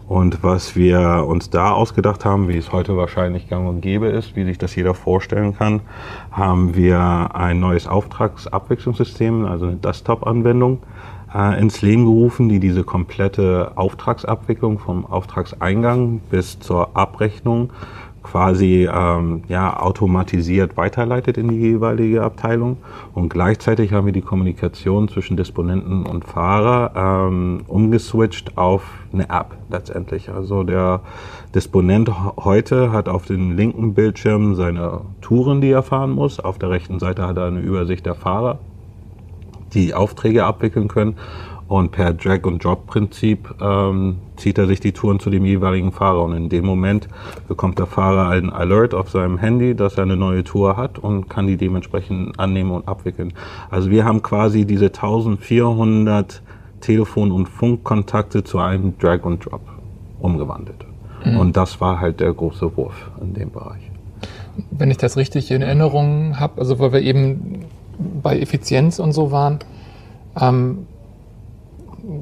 Und 0.06 0.42
was 0.42 0.76
wir 0.76 1.24
uns 1.26 1.48
da 1.48 1.72
ausgedacht 1.72 2.26
haben, 2.26 2.48
wie 2.48 2.58
es 2.58 2.72
heute 2.72 2.96
wahrscheinlich 2.96 3.48
gang 3.48 3.66
und 3.66 3.80
gäbe 3.80 4.08
ist, 4.08 4.36
wie 4.36 4.44
sich 4.44 4.58
das 4.58 4.76
jeder 4.76 4.92
vorstellen 4.92 5.56
kann, 5.56 5.80
haben 6.30 6.76
wir 6.76 7.30
ein 7.34 7.58
neues 7.58 7.86
Auftragsabwechslungssystem, 7.86 9.46
also 9.46 9.66
eine 9.66 9.76
Desktop-Anwendung, 9.76 10.82
äh, 11.34 11.58
ins 11.58 11.80
Leben 11.80 12.04
gerufen, 12.04 12.50
die 12.50 12.60
diese 12.60 12.84
komplette 12.84 13.72
Auftragsabwicklung 13.76 14.78
vom 14.78 15.06
Auftragseingang 15.06 16.20
bis 16.30 16.60
zur 16.60 16.94
Abrechnung 16.94 17.70
quasi 18.24 18.88
ähm, 18.92 19.42
ja, 19.48 19.78
automatisiert 19.78 20.76
weiterleitet 20.76 21.38
in 21.38 21.48
die 21.48 21.58
jeweilige 21.58 22.22
Abteilung. 22.22 22.78
Und 23.12 23.28
gleichzeitig 23.28 23.92
haben 23.92 24.06
wir 24.06 24.12
die 24.12 24.22
Kommunikation 24.22 25.08
zwischen 25.08 25.36
Disponenten 25.36 26.04
und 26.04 26.24
Fahrer 26.24 27.28
ähm, 27.28 27.60
umgeswitcht 27.68 28.58
auf 28.58 28.82
eine 29.12 29.28
App 29.28 29.56
letztendlich. 29.70 30.30
Also 30.30 30.64
der 30.64 31.02
Disponent 31.54 32.10
heute 32.36 32.90
hat 32.90 33.08
auf 33.08 33.26
dem 33.26 33.56
linken 33.56 33.94
Bildschirm 33.94 34.56
seine 34.56 35.02
Touren, 35.20 35.60
die 35.60 35.70
er 35.70 35.82
fahren 35.82 36.10
muss. 36.10 36.40
Auf 36.40 36.58
der 36.58 36.70
rechten 36.70 36.98
Seite 36.98 37.28
hat 37.28 37.36
er 37.36 37.44
eine 37.44 37.60
Übersicht 37.60 38.06
der 38.06 38.14
Fahrer, 38.14 38.58
die 39.74 39.94
Aufträge 39.94 40.44
abwickeln 40.44 40.88
können. 40.88 41.16
Und 41.66 41.92
per 41.92 42.12
Drag-and-Drop-Prinzip 42.12 43.54
ähm, 43.60 44.16
zieht 44.36 44.58
er 44.58 44.66
sich 44.66 44.80
die 44.80 44.92
Touren 44.92 45.18
zu 45.18 45.30
dem 45.30 45.46
jeweiligen 45.46 45.92
Fahrer. 45.92 46.22
Und 46.22 46.36
in 46.36 46.48
dem 46.48 46.66
Moment 46.66 47.08
bekommt 47.48 47.78
der 47.78 47.86
Fahrer 47.86 48.28
einen 48.28 48.50
Alert 48.50 48.94
auf 48.94 49.10
seinem 49.10 49.38
Handy, 49.38 49.74
dass 49.74 49.96
er 49.96 50.02
eine 50.02 50.16
neue 50.16 50.44
Tour 50.44 50.76
hat 50.76 50.98
und 50.98 51.28
kann 51.28 51.46
die 51.46 51.56
dementsprechend 51.56 52.38
annehmen 52.38 52.70
und 52.70 52.86
abwickeln. 52.86 53.32
Also 53.70 53.90
wir 53.90 54.04
haben 54.04 54.22
quasi 54.22 54.66
diese 54.66 54.86
1400 54.86 56.42
Telefon- 56.80 57.32
und 57.32 57.48
Funkkontakte 57.48 58.44
zu 58.44 58.58
einem 58.58 58.98
Drag-and-Drop 58.98 59.62
umgewandelt. 60.20 60.84
Mhm. 61.24 61.38
Und 61.38 61.56
das 61.56 61.80
war 61.80 61.98
halt 61.98 62.20
der 62.20 62.32
große 62.32 62.76
Wurf 62.76 63.10
in 63.22 63.32
dem 63.32 63.50
Bereich. 63.50 63.90
Wenn 64.70 64.90
ich 64.90 64.98
das 64.98 65.16
richtig 65.16 65.50
in 65.50 65.62
Erinnerung 65.62 66.38
habe, 66.38 66.60
also 66.60 66.78
weil 66.78 66.92
wir 66.92 67.00
eben 67.00 67.64
bei 68.22 68.38
Effizienz 68.38 68.98
und 68.98 69.12
so 69.12 69.30
waren, 69.30 69.60
ähm, 70.40 70.86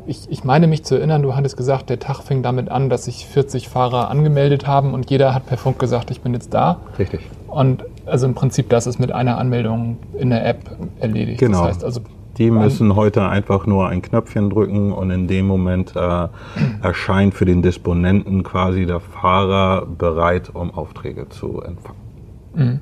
ich, 0.06 0.30
ich 0.30 0.44
meine 0.44 0.66
mich 0.66 0.84
zu 0.84 0.96
erinnern, 0.96 1.22
du 1.22 1.34
hattest 1.34 1.56
gesagt, 1.56 1.90
der 1.90 1.99
Tag 1.99 2.22
fing 2.22 2.42
damit 2.42 2.68
an, 2.70 2.88
dass 2.88 3.04
sich 3.04 3.26
40 3.26 3.68
Fahrer 3.68 4.11
angemeldet 4.11 4.66
haben 4.66 4.94
und 4.94 5.11
jeder 5.11 5.34
hat 5.34 5.46
per 5.46 5.56
Funk 5.56 5.78
gesagt, 5.78 6.11
ich 6.11 6.20
bin 6.20 6.34
jetzt 6.34 6.54
da. 6.54 6.78
Richtig. 6.99 7.20
Und 7.49 7.84
also 8.06 8.26
im 8.26 8.34
Prinzip, 8.34 8.68
das 8.68 8.87
ist 8.87 8.99
mit 8.99 9.12
einer 9.12 9.38
Anmeldung 9.38 9.99
in 10.18 10.30
der 10.30 10.46
App 10.46 10.76
erledigt. 11.00 11.40
Genau. 11.40 11.61
Das 11.61 11.68
heißt 11.68 11.84
also, 11.84 12.00
Die 12.38 12.50
müssen 12.50 12.96
heute 12.96 13.28
einfach 13.28 13.66
nur 13.66 13.88
ein 13.88 14.02
Knöpfchen 14.02 14.50
drücken 14.50 14.92
und 14.92 15.11
in 15.11 15.28
dem 15.28 15.46
Moment 15.46 15.94
äh, 15.96 16.28
erscheint 16.82 17.34
für 17.34 17.44
den 17.44 17.62
Disponenten 17.62 18.42
quasi 18.42 18.87
der 18.87 19.00
Fahrer 19.00 19.87
bereit, 19.87 20.50
um 20.54 20.72
Aufträge 20.72 21.28
zu 21.28 21.61
empfangen. 21.61 22.80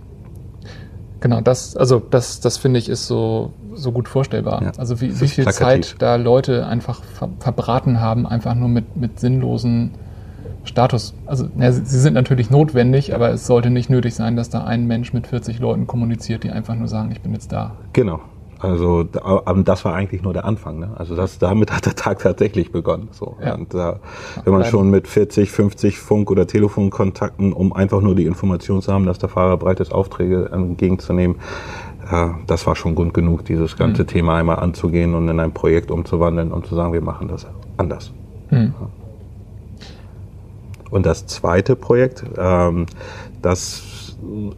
Genau, 1.20 1.40
das, 1.40 1.76
also 1.76 2.00
das, 2.00 2.40
das 2.40 2.56
finde 2.56 2.78
ich 2.78 2.88
ist 2.88 3.06
so, 3.06 3.52
so 3.74 3.92
gut 3.92 4.08
vorstellbar. 4.08 4.62
Ja. 4.62 4.72
Also 4.76 5.00
wie, 5.00 5.20
wie 5.20 5.28
viel 5.28 5.44
plakativ. 5.44 5.90
Zeit 5.90 5.96
da 5.98 6.16
Leute 6.16 6.66
einfach 6.66 7.02
ver 7.02 7.28
verbraten 7.38 8.00
haben, 8.00 8.26
einfach 8.26 8.54
nur 8.54 8.68
mit, 8.68 8.96
mit 8.96 9.20
sinnlosen 9.20 9.92
Status. 10.64 11.14
Also 11.26 11.48
na, 11.54 11.72
sie, 11.72 11.84
sie 11.84 12.00
sind 12.00 12.14
natürlich 12.14 12.50
notwendig, 12.50 13.14
aber 13.14 13.30
es 13.30 13.46
sollte 13.46 13.70
nicht 13.70 13.90
nötig 13.90 14.14
sein, 14.14 14.36
dass 14.36 14.50
da 14.50 14.64
ein 14.64 14.86
Mensch 14.86 15.12
mit 15.12 15.26
40 15.26 15.58
Leuten 15.58 15.86
kommuniziert, 15.86 16.44
die 16.44 16.50
einfach 16.50 16.74
nur 16.74 16.88
sagen, 16.88 17.10
ich 17.12 17.20
bin 17.20 17.32
jetzt 17.32 17.52
da. 17.52 17.76
Genau. 17.92 18.20
Also 18.60 19.04
das 19.04 19.84
war 19.86 19.94
eigentlich 19.94 20.22
nur 20.22 20.34
der 20.34 20.44
Anfang. 20.44 20.78
Ne? 20.78 20.90
Also 20.96 21.16
das, 21.16 21.38
damit 21.38 21.72
hat 21.72 21.86
der 21.86 21.96
Tag 21.96 22.18
tatsächlich 22.18 22.72
begonnen. 22.72 23.08
So. 23.12 23.36
Ja. 23.42 23.54
Und 23.54 23.72
äh, 23.74 23.94
wenn 24.44 24.52
man 24.52 24.64
schon 24.66 24.90
mit 24.90 25.08
40, 25.08 25.50
50 25.50 25.98
Funk- 25.98 26.30
oder 26.30 26.46
Telefonkontakten, 26.46 27.54
um 27.54 27.72
einfach 27.72 28.02
nur 28.02 28.14
die 28.14 28.26
Information 28.26 28.82
zu 28.82 28.92
haben, 28.92 29.06
dass 29.06 29.18
der 29.18 29.30
Fahrer 29.30 29.56
bereit 29.56 29.80
ist, 29.80 29.92
Aufträge 29.92 30.50
entgegenzunehmen, 30.52 31.38
äh, 32.10 32.28
das 32.46 32.66
war 32.66 32.76
schon 32.76 32.94
Grund 32.94 33.14
genug, 33.14 33.46
dieses 33.46 33.78
ganze 33.78 34.04
Thema 34.04 34.36
einmal 34.36 34.58
anzugehen 34.58 35.14
und 35.14 35.26
in 35.28 35.40
ein 35.40 35.52
Projekt 35.52 35.90
umzuwandeln 35.90 36.52
und 36.52 36.66
zu 36.66 36.74
sagen, 36.74 36.92
wir 36.92 37.02
machen 37.02 37.28
das 37.28 37.46
anders. 37.78 38.12
Hm. 38.48 38.74
Und 40.90 41.06
das 41.06 41.26
zweite 41.26 41.76
Projekt, 41.76 42.24
ähm, 42.36 42.86
das 43.40 43.89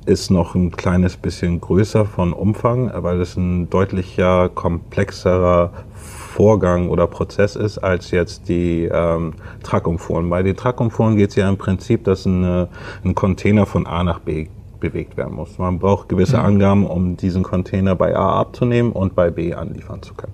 ist 0.06 0.30
noch 0.30 0.54
ein 0.54 0.70
kleines 0.70 1.16
bisschen 1.16 1.60
größer 1.60 2.04
von 2.04 2.32
Umfang, 2.32 2.90
weil 2.94 3.20
es 3.20 3.36
ein 3.36 3.70
deutlich 3.70 4.16
ja 4.16 4.48
komplexerer 4.48 5.72
Vorgang 5.94 6.88
oder 6.88 7.06
Prozess 7.06 7.56
ist 7.56 7.78
als 7.78 8.10
jetzt 8.10 8.48
die 8.48 8.88
ähm, 8.92 9.34
Truckumfuhren. 9.62 10.30
Bei 10.30 10.42
den 10.42 10.56
Truckumfuhren 10.56 11.16
geht 11.16 11.30
es 11.30 11.36
ja 11.36 11.48
im 11.48 11.58
Prinzip, 11.58 12.04
dass 12.04 12.26
eine, 12.26 12.68
ein 13.04 13.14
Container 13.14 13.66
von 13.66 13.86
A 13.86 14.02
nach 14.02 14.20
B 14.20 14.48
bewegt 14.80 15.16
werden 15.16 15.36
muss. 15.36 15.58
Man 15.58 15.78
braucht 15.78 16.08
gewisse 16.08 16.40
Angaben, 16.40 16.86
um 16.86 17.16
diesen 17.16 17.42
Container 17.42 17.94
bei 17.94 18.16
A 18.16 18.40
abzunehmen 18.40 18.92
und 18.92 19.14
bei 19.14 19.30
B 19.30 19.54
anliefern 19.54 20.02
zu 20.02 20.14
können. 20.14 20.32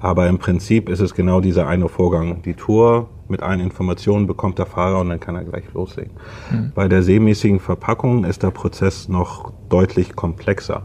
Aber 0.00 0.28
im 0.28 0.38
Prinzip 0.38 0.88
ist 0.88 1.00
es 1.00 1.14
genau 1.14 1.40
dieser 1.40 1.66
eine 1.66 1.88
Vorgang. 1.88 2.42
Die 2.42 2.54
Tour 2.54 3.08
mit 3.28 3.42
allen 3.42 3.60
Informationen 3.60 4.26
bekommt 4.26 4.58
der 4.58 4.66
Fahrer 4.66 5.00
und 5.00 5.08
dann 5.08 5.20
kann 5.20 5.34
er 5.34 5.44
gleich 5.44 5.64
loslegen. 5.74 6.12
Bei 6.74 6.88
der 6.88 7.02
seemäßigen 7.02 7.60
Verpackung 7.60 8.24
ist 8.24 8.42
der 8.42 8.50
Prozess 8.50 9.08
noch 9.08 9.52
deutlich 9.68 10.14
komplexer, 10.14 10.82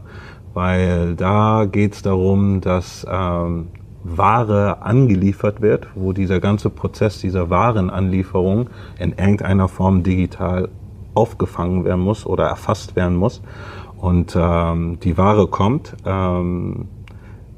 weil 0.54 1.14
da 1.14 1.66
geht 1.70 1.94
es 1.94 2.02
darum, 2.02 2.60
dass 2.60 3.06
ähm, 3.08 3.68
Ware 4.04 4.82
angeliefert 4.82 5.60
wird, 5.60 5.88
wo 5.94 6.12
dieser 6.12 6.40
ganze 6.40 6.70
Prozess 6.70 7.20
dieser 7.20 7.50
Warenanlieferung 7.50 8.70
in 8.98 9.10
irgendeiner 9.10 9.68
Form 9.68 10.02
digital 10.02 10.68
aufgefangen 11.14 11.84
werden 11.84 12.00
muss 12.00 12.26
oder 12.26 12.46
erfasst 12.46 12.96
werden 12.96 13.16
muss. 13.16 13.42
Und 13.98 14.36
ähm, 14.36 14.98
die 15.00 15.16
Ware 15.16 15.46
kommt. 15.46 15.94
Ähm, 16.04 16.88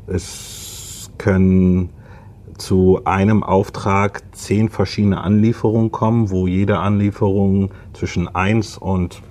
es 0.07 0.54
können 1.25 1.89
zu 2.59 3.01
einem 3.07 3.43
Auftrag 3.43 4.23
zehn 4.33 4.69
verschiedene 4.69 5.23
Anlieferungen 5.23 5.91
kommen, 5.91 6.31
wo 6.31 6.47
jede 6.47 6.79
Anlieferung 6.81 7.71
zwischen 7.95 8.29
1 8.29 8.77
und 8.77 9.23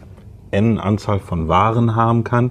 n 0.49 0.79
Anzahl 0.79 1.19
von 1.19 1.47
Waren 1.47 1.95
haben 1.95 2.23
kann. 2.23 2.49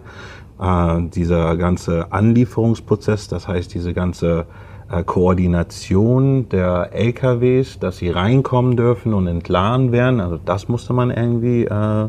Äh, 0.61 1.09
dieser 1.09 1.57
ganze 1.57 2.13
Anlieferungsprozess, 2.13 3.27
das 3.27 3.49
heißt 3.49 3.75
diese 3.75 3.93
ganze 3.93 4.47
äh, 4.89 5.03
Koordination 5.03 6.49
der 6.49 6.91
LKWs, 6.93 7.81
dass 7.81 7.97
sie 7.99 8.11
reinkommen 8.11 8.77
dürfen 8.77 9.13
und 9.13 9.27
entladen 9.27 9.91
werden, 9.91 10.21
also 10.21 10.39
das 10.43 10.69
musste 10.69 10.93
man 10.93 11.11
irgendwie 11.11 11.65
äh, 11.65 12.09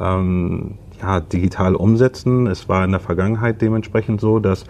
ähm, 0.00 0.74
ja, 1.00 1.20
digital 1.20 1.74
umsetzen. 1.74 2.46
Es 2.46 2.68
war 2.68 2.84
in 2.84 2.90
der 2.90 3.00
Vergangenheit 3.00 3.60
dementsprechend 3.62 4.20
so, 4.20 4.38
dass 4.38 4.64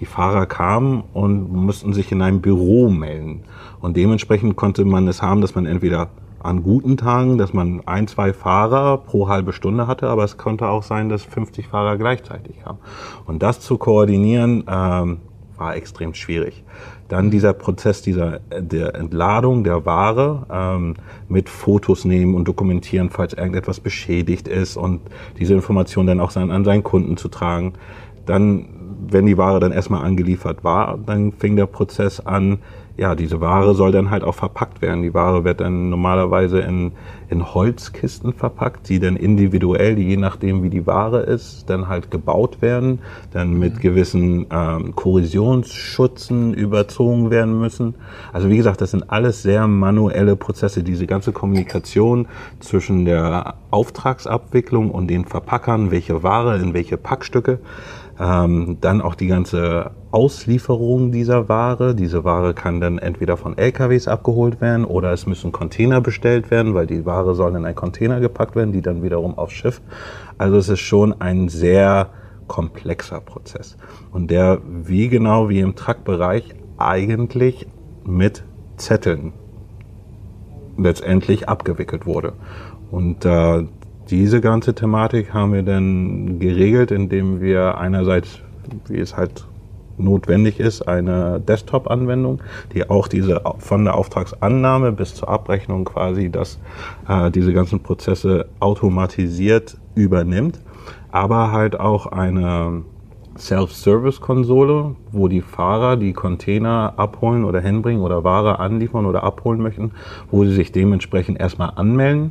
die 0.00 0.06
Fahrer 0.06 0.46
kamen 0.46 1.04
und 1.12 1.52
mussten 1.52 1.92
sich 1.92 2.10
in 2.12 2.22
einem 2.22 2.40
Büro 2.40 2.88
melden. 2.88 3.42
Und 3.80 3.96
dementsprechend 3.96 4.56
konnte 4.56 4.84
man 4.84 5.06
es 5.08 5.22
haben, 5.22 5.40
dass 5.40 5.54
man 5.54 5.66
entweder 5.66 6.08
an 6.44 6.62
guten 6.62 6.96
Tagen, 6.96 7.38
dass 7.38 7.54
man 7.54 7.80
ein, 7.86 8.06
zwei 8.06 8.34
Fahrer 8.34 8.98
pro 8.98 9.28
halbe 9.28 9.52
Stunde 9.52 9.86
hatte, 9.86 10.08
aber 10.08 10.24
es 10.24 10.36
konnte 10.36 10.68
auch 10.68 10.82
sein, 10.82 11.08
dass 11.08 11.22
50 11.22 11.68
Fahrer 11.68 11.96
gleichzeitig 11.96 12.60
kamen. 12.62 12.78
Und 13.24 13.42
das 13.42 13.60
zu 13.60 13.78
koordinieren, 13.78 14.64
ähm, 14.68 15.18
war 15.56 15.76
extrem 15.76 16.14
schwierig. 16.14 16.64
Dann 17.14 17.30
dieser 17.30 17.52
Prozess 17.52 18.02
dieser 18.02 18.40
der 18.50 18.96
Entladung 18.96 19.62
der 19.62 19.86
Ware 19.86 20.46
ähm, 20.50 20.96
mit 21.28 21.48
Fotos 21.48 22.04
nehmen 22.04 22.34
und 22.34 22.48
dokumentieren, 22.48 23.08
falls 23.08 23.34
irgendetwas 23.34 23.78
beschädigt 23.78 24.48
ist 24.48 24.76
und 24.76 25.00
diese 25.38 25.54
Information 25.54 26.08
dann 26.08 26.18
auch 26.18 26.32
sein, 26.32 26.50
an 26.50 26.64
seinen 26.64 26.82
Kunden 26.82 27.16
zu 27.16 27.28
tragen. 27.28 27.74
Dann, 28.26 28.66
wenn 29.08 29.26
die 29.26 29.38
Ware 29.38 29.60
dann 29.60 29.70
erstmal 29.70 30.04
angeliefert 30.04 30.64
war, 30.64 30.98
dann 31.06 31.30
fing 31.30 31.54
der 31.54 31.66
Prozess 31.66 32.18
an, 32.18 32.58
ja, 32.96 33.14
diese 33.14 33.40
Ware 33.40 33.76
soll 33.76 33.92
dann 33.92 34.10
halt 34.10 34.24
auch 34.24 34.34
verpackt 34.34 34.82
werden. 34.82 35.02
Die 35.04 35.14
Ware 35.14 35.44
wird 35.44 35.60
dann 35.60 35.90
normalerweise 35.90 36.58
in, 36.62 36.90
in 37.30 37.54
Holzkisten 37.54 38.32
verpackt, 38.32 38.88
die 38.88 39.00
dann 39.00 39.16
individuell, 39.16 39.98
je 39.98 40.16
nachdem 40.16 40.62
wie 40.62 40.70
die 40.70 40.86
Ware 40.86 41.20
ist, 41.20 41.68
dann 41.70 41.88
halt 41.88 42.10
gebaut 42.10 42.62
werden, 42.62 43.00
dann 43.32 43.58
mit 43.58 43.80
gewissen 43.80 44.46
ähm, 44.50 44.94
Korrosionsschutzen 44.94 46.54
überzogen 46.54 47.30
werden 47.30 47.58
müssen. 47.58 47.94
Also 48.32 48.48
wie 48.50 48.56
gesagt, 48.56 48.80
das 48.80 48.90
sind 48.90 49.10
alles 49.10 49.42
sehr 49.42 49.66
manuelle 49.66 50.36
Prozesse. 50.36 50.82
Diese 50.82 51.06
ganze 51.06 51.32
Kommunikation 51.32 52.26
zwischen 52.60 53.04
der 53.04 53.54
Auftragsabwicklung 53.70 54.90
und 54.90 55.08
den 55.08 55.24
Verpackern, 55.24 55.90
welche 55.90 56.22
Ware 56.22 56.56
in 56.58 56.74
welche 56.74 56.96
Packstücke. 56.96 57.58
Ähm, 58.18 58.78
dann 58.80 59.00
auch 59.00 59.16
die 59.16 59.26
ganze 59.26 59.90
Auslieferung 60.12 61.10
dieser 61.10 61.48
Ware. 61.48 61.96
Diese 61.96 62.22
Ware 62.22 62.54
kann 62.54 62.80
dann 62.80 62.98
entweder 62.98 63.36
von 63.36 63.58
LKWs 63.58 64.06
abgeholt 64.06 64.60
werden 64.60 64.84
oder 64.84 65.12
es 65.12 65.26
müssen 65.26 65.50
Container 65.50 66.00
bestellt 66.00 66.52
werden, 66.52 66.74
weil 66.74 66.86
die 66.86 67.04
Ware 67.04 67.13
soll 67.34 67.56
in 67.56 67.64
einen 67.64 67.74
Container 67.74 68.20
gepackt 68.20 68.56
werden, 68.56 68.72
die 68.72 68.82
dann 68.82 69.02
wiederum 69.02 69.38
aufs 69.38 69.54
Schiff. 69.54 69.80
Also 70.38 70.56
es 70.56 70.68
ist 70.68 70.80
schon 70.80 71.20
ein 71.20 71.48
sehr 71.48 72.10
komplexer 72.48 73.20
Prozess. 73.20 73.76
Und 74.12 74.30
der, 74.30 74.60
wie 74.64 75.08
genau 75.08 75.48
wie 75.48 75.60
im 75.60 75.74
Truckbereich, 75.76 76.54
eigentlich 76.76 77.66
mit 78.04 78.44
Zetteln 78.76 79.32
letztendlich 80.76 81.48
abgewickelt 81.48 82.06
wurde. 82.06 82.32
Und 82.90 83.24
äh, 83.24 83.64
diese 84.10 84.40
ganze 84.40 84.74
Thematik 84.74 85.32
haben 85.32 85.52
wir 85.52 85.62
dann 85.62 86.38
geregelt, 86.38 86.90
indem 86.90 87.40
wir 87.40 87.78
einerseits, 87.78 88.40
wie 88.88 88.98
es 88.98 89.16
halt 89.16 89.46
notwendig 89.98 90.60
ist, 90.60 90.82
eine 90.82 91.40
Desktop-Anwendung, 91.40 92.40
die 92.72 92.88
auch 92.88 93.08
diese 93.08 93.42
von 93.58 93.84
der 93.84 93.94
Auftragsannahme 93.94 94.92
bis 94.92 95.14
zur 95.14 95.28
Abrechnung 95.28 95.84
quasi 95.84 96.30
das, 96.30 96.58
äh, 97.08 97.30
diese 97.30 97.52
ganzen 97.52 97.80
Prozesse 97.80 98.46
automatisiert 98.60 99.76
übernimmt, 99.94 100.60
aber 101.10 101.52
halt 101.52 101.78
auch 101.78 102.06
eine 102.06 102.82
Self-Service-Konsole, 103.38 104.94
wo 105.10 105.28
die 105.28 105.40
Fahrer 105.40 105.96
die 105.96 106.12
Container 106.12 106.94
abholen 106.96 107.44
oder 107.44 107.60
hinbringen 107.60 108.02
oder 108.02 108.22
Ware 108.24 108.58
anliefern 108.60 109.06
oder 109.06 109.24
abholen 109.24 109.60
möchten, 109.60 109.92
wo 110.30 110.44
sie 110.44 110.54
sich 110.54 110.72
dementsprechend 110.72 111.40
erstmal 111.40 111.72
anmelden 111.74 112.30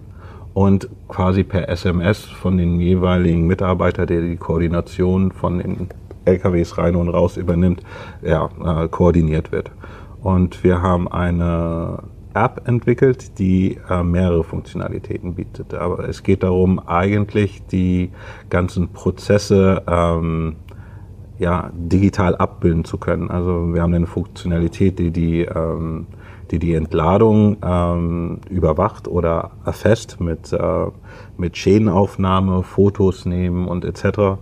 und 0.53 0.87
quasi 1.07 1.43
per 1.43 1.67
SMS 1.67 2.23
von 2.23 2.57
den 2.57 2.79
jeweiligen 2.79 3.47
Mitarbeiter, 3.47 4.05
der 4.05 4.21
die 4.21 4.37
Koordination 4.37 5.31
von 5.31 5.57
den 5.59 5.89
LKWs 6.25 6.77
rein 6.77 6.95
und 6.95 7.09
raus 7.09 7.37
übernimmt, 7.37 7.81
ja, 8.21 8.49
äh, 8.63 8.87
koordiniert 8.87 9.51
wird. 9.51 9.71
Und 10.21 10.63
wir 10.63 10.81
haben 10.81 11.07
eine 11.07 11.99
App 12.33 12.67
entwickelt, 12.67 13.37
die 13.39 13.77
äh, 13.89 14.03
mehrere 14.03 14.43
Funktionalitäten 14.43 15.35
bietet. 15.35 15.73
Aber 15.73 16.07
es 16.07 16.23
geht 16.23 16.43
darum, 16.43 16.79
eigentlich 16.79 17.65
die 17.67 18.11
ganzen 18.49 18.89
Prozesse 18.89 19.83
ähm, 19.87 20.55
ja, 21.37 21.71
digital 21.73 22.35
abbilden 22.35 22.85
zu 22.85 22.97
können. 22.97 23.29
Also 23.29 23.73
wir 23.73 23.81
haben 23.81 23.93
eine 23.93 24.07
Funktionalität, 24.07 24.99
die 24.99 25.11
die, 25.11 25.41
ähm, 25.41 26.07
die, 26.51 26.59
die 26.59 26.73
Entladung 26.73 27.57
ähm, 27.63 28.39
überwacht 28.49 29.07
oder 29.07 29.51
erfasst 29.65 30.19
mit, 30.19 30.53
äh, 30.53 30.85
mit 31.37 31.57
Schädenaufnahme, 31.57 32.63
Fotos 32.63 33.25
nehmen 33.25 33.67
und 33.67 33.85
etc. 33.85 34.39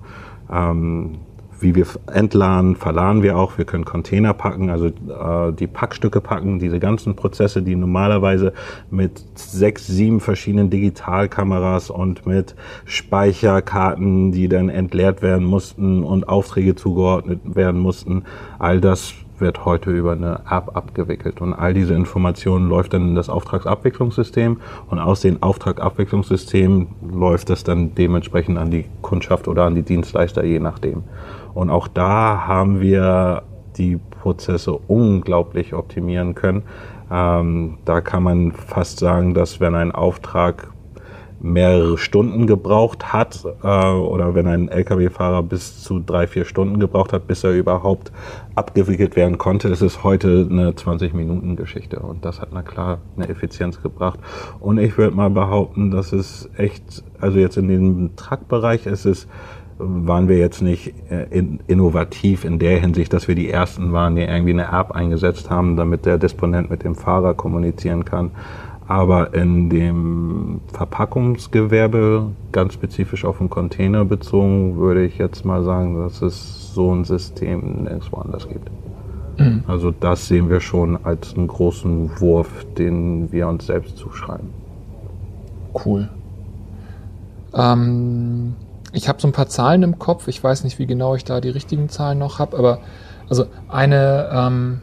Ähm, 0.52 1.20
wie 1.62 1.76
wir 1.76 1.86
entladen, 2.12 2.76
verladen 2.76 3.24
wir 3.24 3.38
auch. 3.38 3.58
Wir 3.58 3.66
können 3.66 3.86
Container 3.86 4.34
packen, 4.34 4.70
also 4.70 4.88
äh, 4.88 5.54
die 5.54 5.68
Packstücke 5.68 6.22
packen, 6.22 6.60
diese 6.60 6.80
ganzen 6.80 7.16
Prozesse, 7.16 7.62
die 7.62 7.76
normalerweise 7.76 8.54
mit 8.90 9.24
sechs, 9.36 9.88
sieben 9.88 10.20
verschiedenen 10.20 10.70
Digitalkameras 10.70 11.90
und 11.90 12.26
mit 12.26 12.56
Speicherkarten, 12.86 14.32
die 14.32 14.48
dann 14.48 14.70
entleert 14.70 15.22
werden 15.22 15.46
mussten 15.46 16.04
und 16.04 16.28
Aufträge 16.28 16.76
zugeordnet 16.76 17.40
werden 17.44 17.80
mussten, 17.80 18.24
all 18.60 18.82
das 18.82 19.14
wird 19.42 19.66
heute 19.66 19.90
über 19.90 20.14
eine 20.14 20.42
App 20.50 20.76
abgewickelt. 20.76 21.42
Und 21.42 21.54
all 21.54 21.74
diese 21.74 21.96
Informationen 21.96 22.70
läuft 22.70 22.94
dann 22.94 23.10
in 23.10 23.16
das 23.16 23.28
Auftragsabwicklungssystem 23.28 24.62
und 24.90 25.00
aus 25.00 25.22
dem 25.22 25.42
Auftragsabwicklungssystem 25.44 26.88
läuft 27.12 27.50
das 27.50 27.64
dann 27.64 27.94
dementsprechend 27.96 28.58
an 28.58 28.72
die 28.72 28.86
Kundschaft 29.02 29.48
oder 29.48 29.64
an 29.64 29.76
die 29.76 29.82
Dienstleister, 29.82 30.46
je 30.46 30.60
nachdem. 30.60 31.04
Und 31.54 31.70
auch 31.70 31.88
da 31.88 32.46
haben 32.48 32.82
wir 32.82 33.44
die 33.78 33.98
Prozesse 33.98 34.74
unglaublich 34.74 35.74
optimieren 35.74 36.36
können. 36.36 36.64
Ähm, 37.12 37.80
da 37.86 38.02
kann 38.02 38.24
man 38.24 38.52
fast 38.52 39.00
sagen, 39.00 39.34
dass 39.34 39.60
wenn 39.60 39.76
ein 39.76 39.92
Auftrag 39.92 40.72
mehrere 41.44 41.98
Stunden 41.98 42.46
gebraucht 42.46 43.14
hat 43.14 43.44
äh, 43.64 43.68
oder 43.68 44.36
wenn 44.36 44.48
ein 44.48 44.68
Lkw-Fahrer 44.70 45.42
bis 45.44 45.82
zu 45.82 46.00
drei, 46.00 46.28
vier 46.28 46.46
Stunden 46.46 46.80
gebraucht 46.80 47.14
hat, 47.14 47.28
bis 47.28 47.44
er 47.44 47.52
überhaupt 47.52 48.12
abgewickelt 48.56 49.16
werden 49.16 49.38
konnte, 49.38 49.68
ist 49.70 49.82
es 49.82 50.04
heute 50.04 50.48
eine 50.50 50.72
20-Minuten-Geschichte. 50.72 52.00
Und 52.00 52.26
das 52.26 52.42
hat 52.42 52.50
na 52.52 52.62
klar 52.62 53.00
eine 53.18 53.28
Effizienz 53.28 53.82
gebracht. 53.82 54.20
Und 54.60 54.78
ich 54.78 54.98
würde 54.98 55.16
mal 55.16 55.30
behaupten, 55.30 55.90
dass 55.90 56.14
es 56.14 56.50
echt, 56.58 57.04
also 57.20 57.40
jetzt 57.40 57.58
in 57.58 57.68
dem 57.68 58.16
Truck-Bereich 58.16 58.86
ist 58.86 59.06
es 59.06 59.28
waren 59.82 60.28
wir 60.28 60.38
jetzt 60.38 60.62
nicht 60.62 60.94
äh, 61.10 61.44
innovativ 61.68 62.46
in 62.46 62.60
der 62.60 62.80
Hinsicht, 62.80 63.14
dass 63.14 63.28
wir 63.28 63.36
die 63.36 63.50
Ersten 63.50 63.92
waren, 63.92 64.16
die 64.16 64.22
irgendwie 64.22 64.54
eine 64.54 64.72
App 64.72 64.92
eingesetzt 64.92 65.50
haben, 65.50 65.76
damit 65.76 66.06
der 66.06 66.18
Disponent 66.18 66.70
mit 66.70 66.84
dem 66.84 66.96
Fahrer 66.96 67.34
kommunizieren 67.34 68.06
kann. 68.06 68.32
Aber 68.88 69.34
in 69.34 69.70
dem 69.70 70.60
Verpackungsgewerbe, 70.74 72.32
ganz 72.52 72.74
spezifisch 72.74 73.24
auf 73.24 73.38
den 73.38 73.50
Container 73.50 74.04
bezogen, 74.04 74.78
würde 74.78 75.06
ich 75.06 75.18
jetzt 75.18 75.46
mal 75.46 75.64
sagen, 75.64 75.96
dass 75.96 76.22
es 76.22 76.74
so 76.74 76.94
ein 76.94 77.06
System 77.06 77.84
nirgendwo 77.84 78.18
anders 78.18 78.50
gibt. 78.50 78.70
Mhm. 79.38 79.64
Also 79.68 79.92
das 79.92 80.28
sehen 80.28 80.50
wir 80.50 80.60
schon 80.60 81.06
als 81.06 81.36
einen 81.36 81.48
großen 81.48 82.20
Wurf, 82.20 82.66
den 82.78 83.32
wir 83.32 83.48
uns 83.48 83.66
selbst 83.68 83.98
zuschreiben. 83.98 84.50
Cool. 85.74 86.10
Ähm 87.54 88.56
ich 88.94 89.08
habe 89.08 89.22
so 89.22 89.28
ein 89.28 89.32
paar 89.32 89.48
Zahlen 89.48 89.84
im 89.84 90.00
Kopf. 90.00 90.28
Ich 90.28 90.44
weiß 90.44 90.64
nicht, 90.64 90.80
wie 90.80 90.86
genau 90.86 91.16
ich 91.16 91.24
da 91.24 91.42
die 91.42 91.50
richtigen 91.50 91.90
Zahlen 91.90 92.20
noch 92.20 92.40
habe, 92.40 92.58
aber 92.58 92.80
also 93.30 93.46
eine, 93.70 94.30
ähm, 94.34 94.82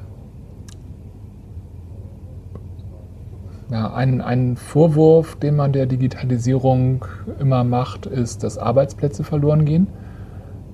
ja, 3.71 3.93
ein, 3.93 4.23
ein 4.23 4.57
Vorwurf, 4.57 5.37
den 5.37 5.57
man 5.57 5.73
der 5.73 5.87
Digitalisierung 5.87 7.05
immer 7.39 7.65
macht, 7.65 8.07
ist, 8.07 8.43
dass 8.43 8.57
Arbeitsplätze 8.57 9.25
verloren 9.25 9.67
gehen 9.67 9.89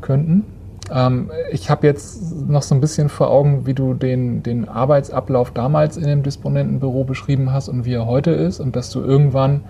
könnten. 0.00 0.44
Ähm, 0.92 1.32
ich 1.50 1.70
habe 1.70 1.86
jetzt 1.86 2.48
noch 2.48 2.62
so 2.62 2.74
ein 2.74 2.80
bisschen 2.80 3.08
vor 3.08 3.30
Augen, 3.30 3.66
wie 3.66 3.74
du 3.74 3.94
den, 3.94 4.44
den 4.44 4.68
Arbeitsablauf 4.68 5.50
damals 5.50 5.96
in 5.96 6.04
dem 6.04 6.22
Disponentenbüro 6.22 7.02
beschrieben 7.02 7.52
hast 7.52 7.68
und 7.68 7.84
wie 7.84 7.94
er 7.94 8.06
heute 8.06 8.30
ist 8.30 8.60
und 8.60 8.76
dass 8.76 8.90
du 8.90 9.00
irgendwann 9.00 9.62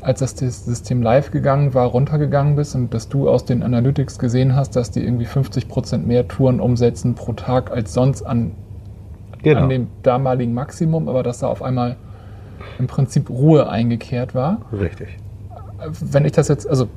als 0.00 0.20
das 0.20 0.36
System 0.36 1.02
live 1.02 1.30
gegangen 1.30 1.74
war, 1.74 1.86
runtergegangen 1.86 2.56
bist 2.56 2.74
und 2.74 2.94
dass 2.94 3.08
du 3.08 3.28
aus 3.28 3.44
den 3.44 3.62
Analytics 3.62 4.18
gesehen 4.18 4.54
hast, 4.54 4.76
dass 4.76 4.90
die 4.90 5.02
irgendwie 5.02 5.24
50 5.24 5.68
Prozent 5.68 6.06
mehr 6.06 6.28
Touren 6.28 6.60
umsetzen 6.60 7.14
pro 7.14 7.32
Tag 7.32 7.70
als 7.70 7.92
sonst 7.94 8.22
an, 8.22 8.52
genau. 9.42 9.62
an 9.62 9.68
dem 9.68 9.86
damaligen 10.02 10.54
Maximum, 10.54 11.08
aber 11.08 11.22
dass 11.22 11.40
da 11.40 11.48
auf 11.48 11.62
einmal 11.62 11.96
im 12.78 12.86
Prinzip 12.86 13.28
Ruhe 13.28 13.68
eingekehrt 13.68 14.34
war. 14.34 14.62
Richtig. 14.72 15.08
Wenn 16.00 16.24
ich 16.24 16.32
das 16.32 16.48
jetzt, 16.48 16.68
also 16.68 16.88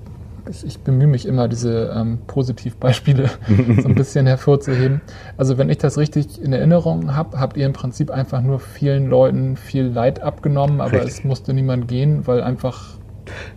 ich, 0.50 0.65
ich 0.65 0.79
bemühe 0.79 1.07
mich 1.07 1.25
immer, 1.25 1.47
diese 1.47 1.93
ähm, 1.95 2.19
Positivbeispiele 2.27 3.30
so 3.82 3.88
ein 3.88 3.95
bisschen 3.95 4.27
hervorzuheben. 4.27 5.01
Also 5.38 5.58
wenn 5.58 5.69
ich 5.69 5.77
das 5.77 5.97
richtig 5.97 6.41
in 6.41 6.54
Erinnerung 6.54 7.15
habe, 7.15 7.39
habt 7.39 7.58
ihr 7.58 7.65
im 7.65 7.73
Prinzip 7.73 8.12
einfach 8.12 8.41
nur 8.41 8.60
vielen 8.60 9.10
Leuten 9.10 9.58
viel 9.58 9.86
Leid 9.86 10.21
abgenommen, 10.21 10.82
aber 10.82 10.93
richtig. 10.93 11.12
es 11.12 11.23
musste 11.23 11.54
niemand 11.54 11.88
gehen, 11.88 12.27
weil 12.27 12.41
einfach 12.41 12.97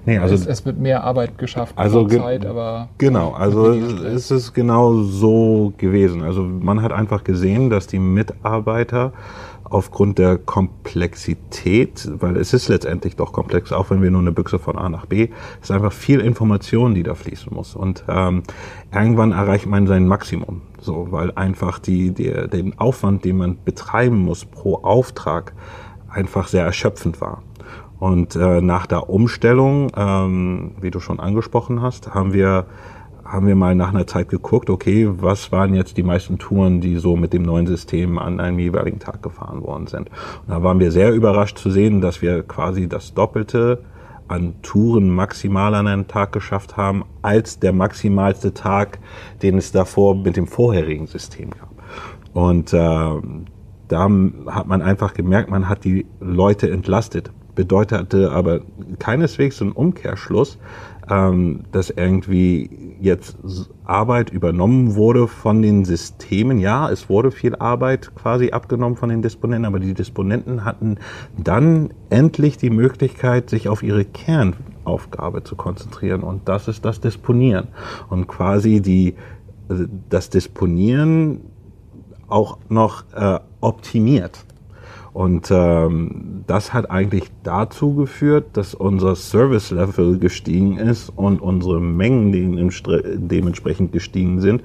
Nee, 0.04 0.18
also 0.18 0.34
es, 0.34 0.46
es, 0.46 0.66
wird 0.66 0.78
mehr 0.78 1.04
Arbeit 1.04 1.38
geschafft 1.38 1.76
also 1.76 2.06
Zeit, 2.06 2.44
aber 2.44 2.90
genau, 2.98 3.32
also 3.32 3.72
es 3.72 4.30
ist 4.30 4.52
genau 4.52 5.02
so 5.02 5.72
gewesen. 5.78 6.22
Also 6.22 6.42
man 6.42 6.82
hat 6.82 6.92
einfach 6.92 7.24
gesehen, 7.24 7.70
dass 7.70 7.86
die 7.86 7.98
Mitarbeiter 7.98 9.12
aufgrund 9.64 10.18
der 10.18 10.38
Komplexität, 10.38 12.08
weil 12.20 12.36
es 12.36 12.52
ist 12.52 12.68
letztendlich 12.68 13.16
doch 13.16 13.32
komplex, 13.32 13.72
auch 13.72 13.90
wenn 13.90 14.02
wir 14.02 14.10
nur 14.10 14.20
eine 14.20 14.32
Büchse 14.32 14.58
von 14.58 14.78
A 14.78 14.88
nach 14.88 15.06
B, 15.06 15.28
ist 15.60 15.70
einfach 15.70 15.92
viel 15.92 16.20
Information, 16.20 16.94
die 16.94 17.02
da 17.02 17.14
fließen 17.14 17.52
muss. 17.52 17.74
Und 17.74 18.04
ähm, 18.08 18.42
irgendwann 18.92 19.32
erreicht 19.32 19.66
man 19.66 19.86
sein 19.86 20.06
Maximum, 20.06 20.62
so, 20.80 21.08
weil 21.10 21.32
einfach 21.32 21.78
die, 21.78 22.12
die, 22.12 22.30
den 22.48 22.78
Aufwand, 22.78 23.24
den 23.24 23.38
man 23.38 23.58
betreiben 23.64 24.18
muss 24.18 24.44
pro 24.44 24.76
Auftrag, 24.76 25.54
einfach 26.08 26.48
sehr 26.48 26.64
erschöpfend 26.64 27.20
war. 27.20 27.42
Und 27.98 28.36
äh, 28.36 28.60
nach 28.60 28.86
der 28.86 29.08
Umstellung, 29.08 29.90
ähm, 29.96 30.72
wie 30.80 30.90
du 30.90 31.00
schon 31.00 31.20
angesprochen 31.20 31.80
hast, 31.80 32.14
haben 32.14 32.32
wir 32.32 32.66
haben 33.34 33.46
wir 33.46 33.56
mal 33.56 33.74
nach 33.74 33.92
einer 33.92 34.06
Zeit 34.06 34.28
geguckt, 34.28 34.70
okay, 34.70 35.08
was 35.10 35.50
waren 35.52 35.74
jetzt 35.74 35.96
die 35.96 36.02
meisten 36.02 36.38
Touren, 36.38 36.80
die 36.80 36.96
so 36.96 37.16
mit 37.16 37.32
dem 37.32 37.42
neuen 37.42 37.66
System 37.66 38.18
an 38.18 38.40
einem 38.40 38.58
jeweiligen 38.58 39.00
Tag 39.00 39.22
gefahren 39.22 39.62
worden 39.62 39.86
sind. 39.86 40.08
Und 40.08 40.48
da 40.48 40.62
waren 40.62 40.78
wir 40.78 40.92
sehr 40.92 41.12
überrascht 41.12 41.58
zu 41.58 41.70
sehen, 41.70 42.00
dass 42.00 42.22
wir 42.22 42.42
quasi 42.42 42.88
das 42.88 43.14
Doppelte 43.14 43.82
an 44.28 44.54
Touren 44.62 45.10
maximal 45.10 45.74
an 45.74 45.86
einem 45.86 46.08
Tag 46.08 46.32
geschafft 46.32 46.76
haben, 46.76 47.04
als 47.22 47.58
der 47.58 47.72
maximalste 47.72 48.54
Tag, 48.54 48.98
den 49.42 49.58
es 49.58 49.72
davor 49.72 50.14
mit 50.14 50.36
dem 50.36 50.46
vorherigen 50.46 51.06
System 51.06 51.50
gab. 51.50 51.70
Und 52.32 52.72
äh, 52.72 52.76
da 53.88 54.08
hat 54.46 54.66
man 54.66 54.82
einfach 54.82 55.14
gemerkt, 55.14 55.50
man 55.50 55.68
hat 55.68 55.84
die 55.84 56.06
Leute 56.20 56.70
entlastet. 56.70 57.30
Bedeutete 57.54 58.32
aber 58.32 58.62
keineswegs 58.98 59.60
ein 59.60 59.70
Umkehrschluss, 59.70 60.58
ähm, 61.10 61.64
dass 61.72 61.90
irgendwie 61.90 62.96
jetzt 63.00 63.36
Arbeit 63.84 64.30
übernommen 64.30 64.94
wurde 64.94 65.28
von 65.28 65.62
den 65.62 65.84
Systemen. 65.84 66.58
Ja, 66.58 66.90
es 66.90 67.08
wurde 67.08 67.30
viel 67.30 67.54
Arbeit 67.56 68.14
quasi 68.14 68.50
abgenommen 68.50 68.96
von 68.96 69.08
den 69.08 69.22
Disponenten, 69.22 69.66
aber 69.66 69.80
die 69.80 69.94
Disponenten 69.94 70.64
hatten 70.64 70.98
dann 71.36 71.92
endlich 72.10 72.56
die 72.56 72.70
Möglichkeit, 72.70 73.50
sich 73.50 73.68
auf 73.68 73.82
ihre 73.82 74.04
Kernaufgabe 74.04 75.44
zu 75.44 75.56
konzentrieren. 75.56 76.22
Und 76.22 76.48
das 76.48 76.68
ist 76.68 76.84
das 76.84 77.00
Disponieren. 77.00 77.68
Und 78.08 78.26
quasi 78.26 78.80
die, 78.80 79.14
das 80.08 80.30
Disponieren 80.30 81.40
auch 82.28 82.58
noch 82.68 83.04
äh, 83.14 83.40
optimiert. 83.60 84.44
Und 85.14 85.48
ähm, 85.52 86.42
das 86.48 86.74
hat 86.74 86.90
eigentlich 86.90 87.30
dazu 87.44 87.94
geführt, 87.94 88.46
dass 88.54 88.74
unser 88.74 89.14
Service-Level 89.14 90.18
gestiegen 90.18 90.76
ist 90.76 91.08
und 91.08 91.40
unsere 91.40 91.80
Mengen 91.80 92.32
dementsprechend 92.32 93.92
gestiegen 93.92 94.40
sind, 94.40 94.62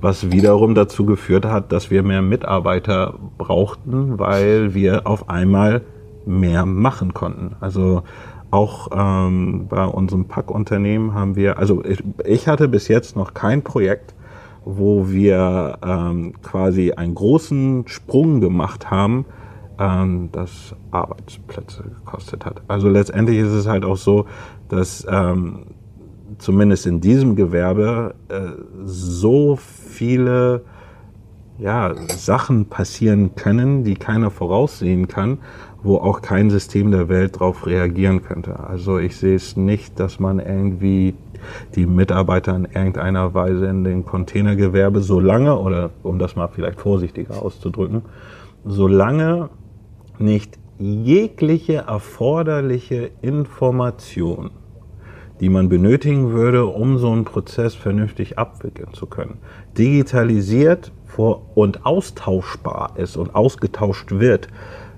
was 0.00 0.32
wiederum 0.32 0.74
dazu 0.74 1.04
geführt 1.04 1.44
hat, 1.44 1.70
dass 1.70 1.90
wir 1.90 2.02
mehr 2.02 2.22
Mitarbeiter 2.22 3.18
brauchten, 3.36 4.18
weil 4.18 4.72
wir 4.72 5.06
auf 5.06 5.28
einmal 5.28 5.82
mehr 6.24 6.64
machen 6.64 7.12
konnten. 7.12 7.56
Also 7.60 8.02
auch 8.50 8.88
ähm, 8.94 9.66
bei 9.68 9.84
unserem 9.84 10.24
Packunternehmen 10.24 11.12
haben 11.12 11.36
wir, 11.36 11.58
also 11.58 11.84
ich, 11.84 12.02
ich 12.24 12.48
hatte 12.48 12.68
bis 12.68 12.88
jetzt 12.88 13.16
noch 13.16 13.34
kein 13.34 13.60
Projekt, 13.62 14.14
wo 14.64 15.10
wir 15.10 15.78
ähm, 15.84 16.32
quasi 16.42 16.92
einen 16.92 17.14
großen 17.14 17.84
Sprung 17.86 18.40
gemacht 18.40 18.90
haben, 18.90 19.26
ähm, 19.80 20.28
das 20.30 20.74
Arbeitsplätze 20.90 21.82
gekostet 21.82 22.44
hat. 22.44 22.62
Also 22.68 22.88
letztendlich 22.88 23.38
ist 23.38 23.52
es 23.52 23.66
halt 23.66 23.84
auch 23.84 23.96
so, 23.96 24.26
dass 24.68 25.06
ähm, 25.10 25.66
zumindest 26.38 26.86
in 26.86 27.00
diesem 27.00 27.34
Gewerbe 27.34 28.14
äh, 28.28 28.40
so 28.84 29.56
viele 29.56 30.62
ja, 31.58 31.94
Sachen 32.08 32.66
passieren 32.66 33.34
können, 33.34 33.84
die 33.84 33.94
keiner 33.94 34.30
voraussehen 34.30 35.08
kann, 35.08 35.38
wo 35.82 35.96
auch 35.96 36.22
kein 36.22 36.50
System 36.50 36.90
der 36.90 37.08
Welt 37.08 37.36
darauf 37.36 37.66
reagieren 37.66 38.22
könnte. 38.22 38.60
Also 38.60 38.98
ich 38.98 39.16
sehe 39.16 39.36
es 39.36 39.56
nicht, 39.56 39.98
dass 39.98 40.20
man 40.20 40.38
irgendwie 40.38 41.14
die 41.74 41.86
Mitarbeiter 41.86 42.54
in 42.54 42.64
irgendeiner 42.66 43.32
Weise 43.34 43.66
in 43.66 43.84
den 43.84 44.04
Containergewerbe 44.04 45.00
so 45.00 45.20
lange, 45.20 45.58
oder 45.58 45.90
um 46.02 46.18
das 46.18 46.36
mal 46.36 46.48
vielleicht 46.48 46.80
vorsichtiger 46.80 47.42
auszudrücken, 47.42 48.02
solange 48.64 49.48
nicht 50.20 50.58
jegliche 50.78 51.84
erforderliche 51.88 53.10
Information, 53.20 54.50
die 55.40 55.48
man 55.48 55.68
benötigen 55.68 56.32
würde, 56.32 56.66
um 56.66 56.98
so 56.98 57.10
einen 57.10 57.24
Prozess 57.24 57.74
vernünftig 57.74 58.38
abwickeln 58.38 58.92
zu 58.94 59.06
können. 59.06 59.38
Digitalisiert 59.76 60.92
und 61.54 61.84
austauschbar 61.84 62.92
ist 62.96 63.16
und 63.16 63.34
ausgetauscht 63.34 64.12
wird, 64.12 64.48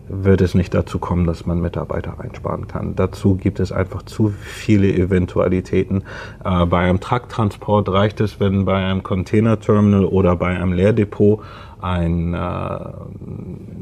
wird 0.08 0.40
es 0.40 0.54
nicht 0.54 0.74
dazu 0.74 0.98
kommen, 0.98 1.26
dass 1.26 1.46
man 1.46 1.61
Mitarbeiter 1.61 2.20
einsparen 2.20 2.66
kann. 2.66 2.94
Dazu 2.96 3.37
gibt 3.37 3.61
es 3.61 3.72
einfach 3.72 4.02
zu 4.02 4.28
viele 4.28 4.92
Eventualitäten. 4.92 6.04
Äh, 6.44 6.66
bei 6.66 6.80
einem 6.80 7.00
Trucktransport 7.00 7.88
reicht 7.88 8.20
es, 8.20 8.38
wenn 8.38 8.64
bei 8.64 8.85
einem 8.85 9.02
Containerterminal 9.02 10.04
oder 10.04 10.37
bei 10.37 10.48
einem 10.48 10.72
Leerdepot 10.72 11.40
ein 11.83 12.35
äh, 12.35 12.38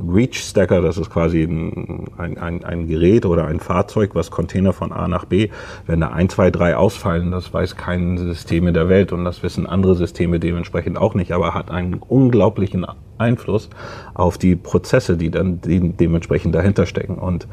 Reach 0.09 0.35
Stacker, 0.35 0.81
das 0.81 0.97
ist 0.97 1.11
quasi 1.11 1.43
ein, 1.43 2.09
ein, 2.17 2.65
ein, 2.65 2.87
Gerät 2.89 3.27
oder 3.27 3.47
ein 3.47 3.61
Fahrzeug, 3.61 4.15
was 4.15 4.31
Container 4.31 4.73
von 4.73 4.93
A 4.93 5.07
nach 5.07 5.27
B, 5.27 5.51
wenn 5.87 6.01
da 6.01 6.09
ein, 6.09 6.29
zwei, 6.29 6.51
drei 6.51 6.77
ausfallen, 6.77 7.31
das 7.31 7.53
weiß 7.53 7.77
kein 7.77 8.17
System 8.17 8.67
in 8.67 8.75
der 8.75 8.89
Welt 8.89 9.13
und 9.13 9.25
das 9.25 9.43
wissen 9.43 9.67
andere 9.67 9.95
Systeme 9.95 10.41
dementsprechend 10.41 10.97
auch 10.97 11.15
nicht, 11.15 11.33
aber 11.33 11.55
hat 11.55 11.71
einen 11.71 11.95
unglaublichen 11.95 12.87
Einfluss 13.19 13.69
auf 14.15 14.39
die 14.39 14.57
Prozesse, 14.57 15.17
die 15.17 15.31
dann 15.31 15.61
dementsprechend 15.63 16.55
dahinter 16.55 16.87
stecken. 16.87 17.17
Und 17.17 17.47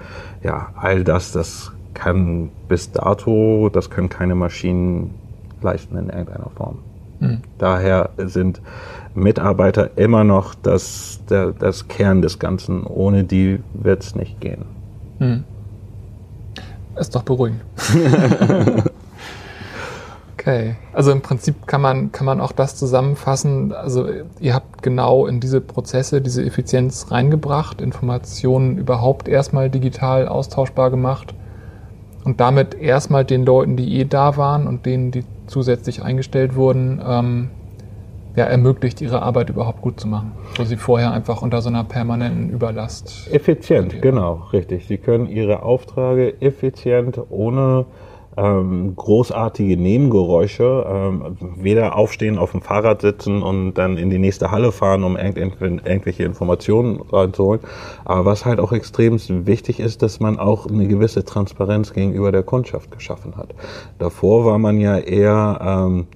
ja, 0.44 0.70
all 0.76 1.04
das, 1.04 1.34
das 1.34 1.74
kann 1.94 2.50
bis 2.70 2.92
dato, 2.92 3.70
das 3.70 3.90
können 3.90 4.08
keine 4.08 4.36
Maschinen 4.36 5.14
leisten 5.62 5.98
in 5.98 6.10
irgendeiner 6.10 6.50
Form. 6.56 6.80
Mhm. 7.20 7.42
Daher 7.58 8.10
sind 8.18 8.62
Mitarbeiter 9.16 9.98
immer 9.98 10.24
noch 10.24 10.56
das, 10.56 11.20
der, 11.30 11.52
das 11.52 11.88
Kern 11.88 12.22
des 12.22 12.40
Ganzen. 12.40 12.84
Ohne 12.84 13.24
die 13.24 13.60
wird 13.74 14.04
es 14.04 14.16
nicht 14.16 14.40
gehen. 14.40 14.66
Mhm. 15.20 15.44
Ist 16.96 17.16
doch 17.16 17.24
beruhigend. 17.24 17.62
okay. 20.34 20.76
Also 20.94 21.12
im 21.12 21.22
Prinzip 21.22 21.68
kann 21.68 21.82
man, 21.82 22.12
kann 22.12 22.26
man 22.26 22.42
auch 22.42 22.52
das 22.52 22.76
zusammenfassen. 22.76 23.72
Also 23.72 24.08
ihr 24.40 24.54
habt 24.54 24.82
genau 24.82 25.28
in 25.28 25.40
diese 25.40 25.62
Prozesse 25.62 26.22
diese 26.22 26.44
Effizienz 26.44 27.12
reingebracht, 27.12 27.82
Informationen 27.82 28.78
überhaupt 28.78 29.28
erstmal 29.28 29.70
digital 29.70 30.28
austauschbar 30.28 30.90
gemacht 30.90 31.36
und 32.24 32.40
damit 32.40 32.74
erstmal 32.76 33.26
den 33.26 33.46
Leuten, 33.46 33.78
die 33.78 34.00
eh 34.00 34.06
da 34.06 34.38
waren 34.38 34.68
und 34.68 34.86
denen, 34.86 35.12
die 35.12 35.24
zusätzlich 35.48 36.04
eingestellt 36.04 36.56
wurden, 36.56 37.02
ähm, 37.06 37.50
ja, 38.36 38.46
ermöglicht, 38.46 39.02
ihre 39.02 39.24
Arbeit 39.24 39.50
überhaupt 39.50 39.82
gut 39.82 40.00
zu 40.00 40.08
machen, 40.08 40.34
wo 40.58 40.64
sie 40.64 40.78
vorher 40.78 41.12
einfach 41.12 41.42
unter 41.42 41.62
so 41.62 41.70
einer 41.70 41.84
permanenten 41.84 42.52
Überlast. 42.52 43.28
Effizient, 43.32 44.00
genau, 44.02 44.48
richtig. 44.54 44.86
Sie 44.86 44.98
können 44.98 45.28
ihre 45.28 45.64
Aufträge 45.64 46.40
effizient 46.40 47.20
ohne 47.30 47.86
ähm, 48.38 48.96
großartige 48.96 49.78
Nebengeräusche, 49.78 50.86
ähm, 50.88 51.38
weder 51.58 51.96
aufstehen, 51.96 52.38
auf 52.38 52.52
dem 52.52 52.62
Fahrrad 52.62 53.02
sitzen 53.02 53.42
und 53.42 53.74
dann 53.74 53.98
in 53.98 54.10
die 54.10 54.20
nächste 54.20 54.52
Halle 54.52 54.72
fahren, 54.72 55.04
um 55.04 55.18
irgendw 55.18 55.66
irgendwelche 55.66 56.24
Informationen 56.24 57.02
reinzuholen. 57.12 57.62
Aber 58.06 58.26
was 58.26 58.46
halt 58.46 58.60
auch 58.60 58.72
extrem 58.72 59.18
wichtig 59.48 59.80
ist, 59.80 60.04
dass 60.04 60.20
man 60.20 60.38
auch 60.38 60.68
eine 60.68 60.88
gewisse 60.88 61.26
Transparenz 61.26 61.94
gegenüber 61.94 62.32
der 62.32 62.44
Kundschaft 62.44 62.92
geschaffen 62.92 63.36
hat. 63.36 63.50
Davor 63.98 64.46
war 64.46 64.60
man 64.60 64.80
ja 64.80 64.98
eher 64.98 65.60
ähm, 65.62 66.08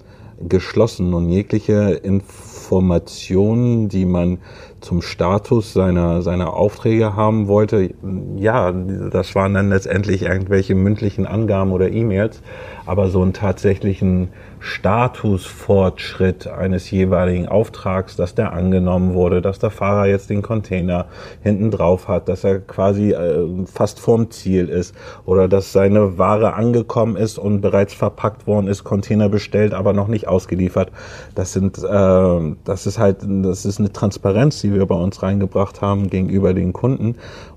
geschlossen 0.48 1.14
und 1.14 1.30
jegliche 1.30 2.00
Informationen, 2.04 3.90
die 3.90 4.06
man 4.06 4.40
zum 4.80 5.02
Status 5.02 5.74
seiner, 5.74 6.22
seiner 6.22 6.54
Aufträge 6.54 7.16
haben 7.16 7.48
wollte, 7.48 7.94
ja, 8.36 8.72
das 8.72 9.36
waren 9.36 9.54
dann 9.54 9.70
letztendlich 9.70 10.24
irgendwelche 10.24 10.76
mündlichen 10.76 11.28
Angaben 11.28 11.72
oder 11.72 11.92
E-Mails, 11.92 12.42
aber 12.86 13.10
so 13.10 13.22
einen 13.22 13.34
tatsächlichen 13.34 14.30
Statusfortschritt 14.60 16.48
eines 16.48 16.90
jeweiligen 16.92 17.48
Auftrags, 17.48 18.16
dass 18.16 18.36
der 18.36 18.54
angenommen 18.54 19.14
wurde, 19.16 19.42
dass 19.42 19.58
der 19.58 19.72
Fahrer 19.72 20.08
jetzt 20.08 20.30
den 20.30 20.44
Container 20.44 21.08
hinten 21.42 21.72
drauf 21.72 22.08
hat, 22.08 22.30
dass 22.30 22.44
er 22.44 22.60
quasi 22.60 23.12
äh, 23.12 23.66
fast 23.66 24.00
vorm 24.00 24.30
Ziel 24.30 24.70
ist 24.70 24.96
oder 25.26 25.48
dass 25.48 25.72
seine 25.72 26.20
Ware 26.20 26.54
angekommen 26.54 27.16
ist 27.16 27.40
und 27.40 27.62
bereits 27.62 27.94
verpackt 27.94 28.46
worden 28.46 28.68
ist, 28.68 28.84
Container 28.84 29.30
bestellt, 29.30 29.74
aber 29.74 29.94
noch 29.94 30.08
nicht 30.08 30.28
ausgeliefert. 30.28 30.92
Das 31.34 31.54
sind, 31.54 31.80
äh, 31.80 32.56
das 32.64 32.86
ist 32.86 33.00
halt, 33.00 33.18
das 33.24 33.66
ist 33.66 33.80
eine 33.80 33.92
Transparenz, 33.92 34.62
die 34.62 34.74
wir 34.74 34.86
bei 34.86 34.96
uns 34.96 35.24
reingebracht 35.24 35.82
haben 35.82 36.10
gegenüber 36.10 36.54
den 36.54 36.72
Kunden, 36.72 37.16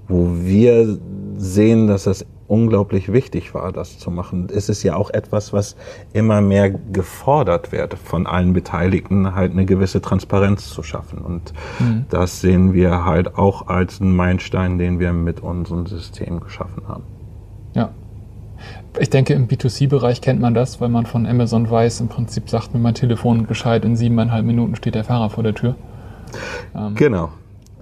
wo 0.08 0.28
wir 0.32 0.98
sehen, 1.36 1.86
dass 1.86 2.04
das 2.04 2.24
unglaublich 2.46 3.12
wichtig 3.12 3.54
war, 3.54 3.72
das 3.72 3.98
zu 3.98 4.10
machen. 4.10 4.48
Es 4.54 4.68
ist 4.68 4.82
ja 4.82 4.96
auch 4.96 5.10
etwas, 5.10 5.52
was 5.52 5.76
immer 6.12 6.40
mehr 6.40 6.70
gefordert 6.70 7.72
wird 7.72 7.94
von 7.94 8.26
allen 8.26 8.52
Beteiligten, 8.52 9.34
halt 9.34 9.52
eine 9.52 9.64
gewisse 9.64 10.00
Transparenz 10.00 10.68
zu 10.68 10.82
schaffen. 10.82 11.18
Und 11.18 11.52
mhm. 11.78 12.04
das 12.10 12.40
sehen 12.40 12.74
wir 12.74 13.04
halt 13.04 13.36
auch 13.36 13.68
als 13.68 14.00
einen 14.00 14.14
Meilenstein, 14.14 14.78
den 14.78 14.98
wir 14.98 15.12
mit 15.12 15.40
unserem 15.40 15.86
System 15.86 16.40
geschaffen 16.40 16.86
haben. 16.86 17.04
Ja. 17.74 17.90
Ich 18.98 19.10
denke, 19.10 19.34
im 19.34 19.48
B2C-Bereich 19.48 20.20
kennt 20.20 20.40
man 20.40 20.54
das, 20.54 20.80
weil 20.80 20.88
man 20.88 21.06
von 21.06 21.26
Amazon 21.26 21.68
weiß, 21.68 22.00
im 22.00 22.08
Prinzip 22.08 22.48
sagt 22.48 22.74
mir 22.74 22.80
mein 22.80 22.94
Telefon 22.94 23.46
Bescheid, 23.46 23.84
in 23.84 23.96
siebeneinhalb 23.96 24.44
Minuten 24.44 24.76
steht 24.76 24.94
der 24.94 25.04
Fahrer 25.04 25.30
vor 25.30 25.42
der 25.42 25.54
Tür. 25.54 25.74
Ähm. 26.74 26.94
Genau. 26.94 27.30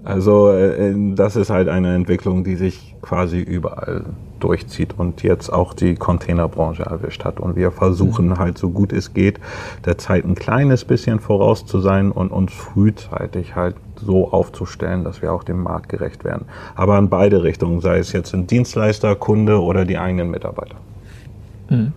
Also 0.05 0.51
äh, 0.51 0.95
das 1.15 1.37
ist 1.37 1.51
halt 1.51 1.69
eine 1.69 1.95
Entwicklung, 1.95 2.43
die 2.43 2.57
sich 2.57 2.95
quasi 3.03 3.38
überall 3.41 4.05
durchzieht 4.41 4.95
und 4.99 5.23
jetzt 5.23 5.51
auch 5.53 5.75
die 5.75 5.95
Containerbranche 5.95 6.83
erwischt 6.83 7.25
hat. 7.25 7.38
Und 7.38 7.55
wir 7.55 7.71
versuchen 7.71 8.29
mhm. 8.29 8.38
halt 8.38 8.59
so 8.59 8.71
gut 8.71 8.93
es 8.93 9.15
geht, 9.15 9.38
der 9.85 9.99
Zeit 9.99 10.25
ein 10.25 10.35
kleines 10.35 10.85
bisschen 10.85 11.21
voraus 11.21 11.65
zu 11.65 11.81
sein 11.81 12.11
und 12.11 12.33
uns 12.33 12.53
frühzeitig 12.53 13.55
halt 13.55 13.77
so 13.97 14.33
aufzustellen, 14.33 15.05
dass 15.05 15.23
wir 15.23 15.33
auch 15.33 15.45
dem 15.45 15.62
Markt 15.62 15.88
gerecht 15.88 16.25
werden. 16.25 16.47
Aber 16.75 16.99
in 16.99 17.09
beide 17.09 17.45
Richtungen, 17.45 17.81
sei 17.81 17.99
es 17.99 18.12
jetzt 18.12 18.35
ein 18.35 18.49
Dienstleister, 18.49 19.15
Kunde 19.15 19.62
oder 19.62 19.85
die 19.85 19.99
eigenen 19.99 20.33
Mitarbeiter. 20.33 20.77
Mhm. 21.71 21.93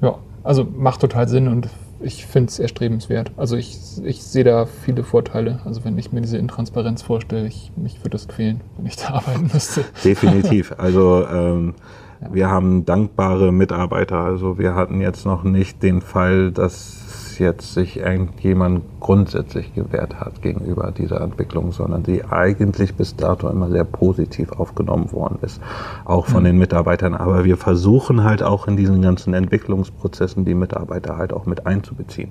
Ja, 0.00 0.16
also 0.42 0.66
macht 0.76 1.00
total 1.00 1.28
Sinn 1.28 1.46
und 1.46 1.68
ich 2.04 2.26
finde 2.26 2.50
es 2.50 2.58
erstrebenswert. 2.58 3.32
Also 3.36 3.56
ich, 3.56 3.78
ich 4.04 4.22
sehe 4.22 4.44
da 4.44 4.66
viele 4.66 5.04
Vorteile. 5.04 5.60
Also 5.64 5.84
wenn 5.84 5.98
ich 5.98 6.12
mir 6.12 6.20
diese 6.20 6.38
Intransparenz 6.38 7.02
vorstelle, 7.02 7.46
ich, 7.46 7.72
mich 7.76 7.98
würde 8.00 8.10
das 8.10 8.28
quälen, 8.28 8.60
wenn 8.76 8.86
ich 8.86 8.96
da 8.96 9.08
arbeiten 9.14 9.50
müsste. 9.52 9.84
Definitiv. 10.04 10.74
Also 10.84 11.26
ähm, 11.26 11.74
ja. 12.20 12.34
wir 12.34 12.48
haben 12.48 12.84
dankbare 12.84 13.52
Mitarbeiter. 13.52 14.18
Also 14.18 14.58
wir 14.58 14.74
hatten 14.74 15.00
jetzt 15.00 15.24
noch 15.24 15.44
nicht 15.44 15.82
den 15.82 16.02
Fall, 16.02 16.52
dass 16.52 17.03
jetzt 17.38 17.74
sich 17.74 17.98
irgendjemand 17.98 18.82
grundsätzlich 19.00 19.74
gewehrt 19.74 20.20
hat 20.20 20.42
gegenüber 20.42 20.92
dieser 20.96 21.20
Entwicklung, 21.20 21.72
sondern 21.72 22.02
die 22.02 22.24
eigentlich 22.24 22.94
bis 22.94 23.16
dato 23.16 23.48
immer 23.48 23.70
sehr 23.70 23.84
positiv 23.84 24.52
aufgenommen 24.52 25.12
worden 25.12 25.38
ist, 25.42 25.60
auch 26.04 26.26
von 26.26 26.42
mhm. 26.42 26.46
den 26.46 26.58
Mitarbeitern. 26.58 27.14
Aber 27.14 27.44
wir 27.44 27.56
versuchen 27.56 28.24
halt 28.24 28.42
auch 28.42 28.68
in 28.68 28.76
diesen 28.76 29.02
ganzen 29.02 29.34
Entwicklungsprozessen 29.34 30.44
die 30.44 30.54
Mitarbeiter 30.54 31.16
halt 31.16 31.32
auch 31.32 31.46
mit 31.46 31.66
einzubeziehen. 31.66 32.30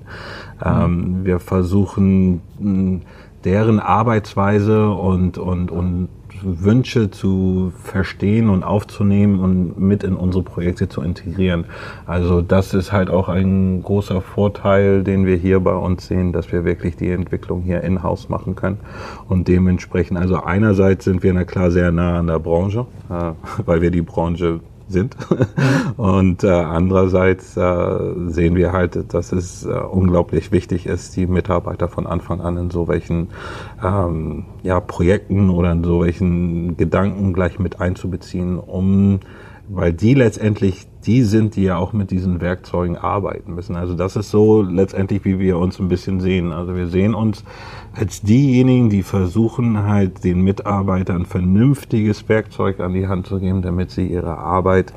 Mhm. 0.60 0.64
Ähm, 0.64 1.24
wir 1.24 1.40
versuchen 1.40 2.40
deren 3.44 3.78
Arbeitsweise 3.80 4.90
und, 4.90 5.38
und, 5.38 5.70
und 5.70 6.08
Wünsche 6.42 7.10
zu 7.10 7.72
verstehen 7.82 8.48
und 8.48 8.62
aufzunehmen 8.62 9.40
und 9.40 9.78
mit 9.78 10.02
in 10.02 10.14
unsere 10.14 10.42
Projekte 10.42 10.88
zu 10.88 11.00
integrieren. 11.00 11.64
Also 12.06 12.42
das 12.42 12.74
ist 12.74 12.92
halt 12.92 13.10
auch 13.10 13.28
ein 13.28 13.82
großer 13.82 14.20
Vorteil, 14.20 15.04
den 15.04 15.26
wir 15.26 15.36
hier 15.36 15.60
bei 15.60 15.74
uns 15.74 16.06
sehen, 16.06 16.32
dass 16.32 16.52
wir 16.52 16.64
wirklich 16.64 16.96
die 16.96 17.10
Entwicklung 17.10 17.62
hier 17.62 17.82
in-house 17.82 18.28
machen 18.28 18.56
können 18.56 18.78
und 19.28 19.48
dementsprechend, 19.48 20.18
also 20.18 20.42
einerseits 20.42 21.04
sind 21.04 21.22
wir 21.22 21.32
na 21.32 21.44
klar 21.44 21.70
sehr 21.70 21.92
nah 21.92 22.18
an 22.18 22.26
der 22.26 22.38
Branche, 22.38 22.86
äh, 23.10 23.32
weil 23.66 23.80
wir 23.80 23.90
die 23.90 24.02
Branche 24.02 24.60
sind. 24.94 25.14
Und 25.98 26.42
äh, 26.42 26.48
andererseits 26.48 27.54
äh, 27.58 27.98
sehen 28.28 28.56
wir 28.56 28.72
halt, 28.72 29.12
dass 29.12 29.32
es 29.32 29.66
äh, 29.66 29.68
unglaublich 29.68 30.50
wichtig 30.50 30.86
ist, 30.86 31.14
die 31.16 31.26
Mitarbeiter 31.26 31.88
von 31.88 32.06
Anfang 32.06 32.40
an 32.40 32.56
in 32.56 32.70
so 32.70 32.88
welchen 32.88 33.28
ähm, 33.84 34.46
ja, 34.62 34.80
Projekten 34.80 35.50
oder 35.50 35.72
in 35.72 35.84
so 35.84 36.00
welchen 36.00 36.78
Gedanken 36.78 37.34
gleich 37.34 37.58
mit 37.58 37.80
einzubeziehen, 37.80 38.58
um 38.58 39.20
weil 39.68 39.92
die 39.92 40.14
letztendlich 40.14 40.86
die 41.06 41.22
sind, 41.22 41.56
die 41.56 41.64
ja 41.64 41.76
auch 41.76 41.92
mit 41.92 42.10
diesen 42.10 42.40
Werkzeugen 42.40 42.96
arbeiten 42.96 43.54
müssen. 43.54 43.76
Also 43.76 43.94
das 43.94 44.16
ist 44.16 44.30
so 44.30 44.62
letztendlich, 44.62 45.24
wie 45.24 45.38
wir 45.38 45.58
uns 45.58 45.78
ein 45.78 45.88
bisschen 45.88 46.20
sehen. 46.20 46.52
Also 46.52 46.76
wir 46.76 46.88
sehen 46.88 47.14
uns 47.14 47.44
als 47.94 48.22
diejenigen, 48.22 48.90
die 48.90 49.02
versuchen 49.02 49.84
halt 49.84 50.24
den 50.24 50.42
Mitarbeitern 50.42 51.26
vernünftiges 51.26 52.28
Werkzeug 52.28 52.80
an 52.80 52.92
die 52.92 53.06
Hand 53.06 53.26
zu 53.26 53.38
geben, 53.38 53.62
damit 53.62 53.90
sie 53.90 54.06
ihre 54.06 54.36
Arbeit 54.38 54.92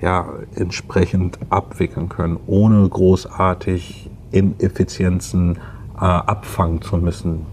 ja 0.00 0.28
entsprechend 0.54 1.38
abwickeln 1.50 2.08
können, 2.08 2.38
ohne 2.46 2.88
großartig 2.88 4.08
Ineffizienzen 4.30 5.56
äh, 5.96 6.00
abfangen 6.00 6.80
zu 6.80 6.96
müssen, 6.96 7.46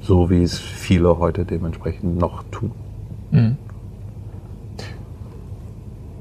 so 0.00 0.30
wie 0.30 0.42
es 0.42 0.58
viele 0.58 1.18
heute 1.18 1.44
dementsprechend 1.44 2.18
noch 2.18 2.42
tun. 2.50 2.72
Mhm. 3.30 3.56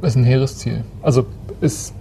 ist 0.01 0.15
ein 0.15 0.23
hehres 0.23 0.57
Ziel. 0.57 0.83
Also 1.01 1.25
ist 1.61 1.93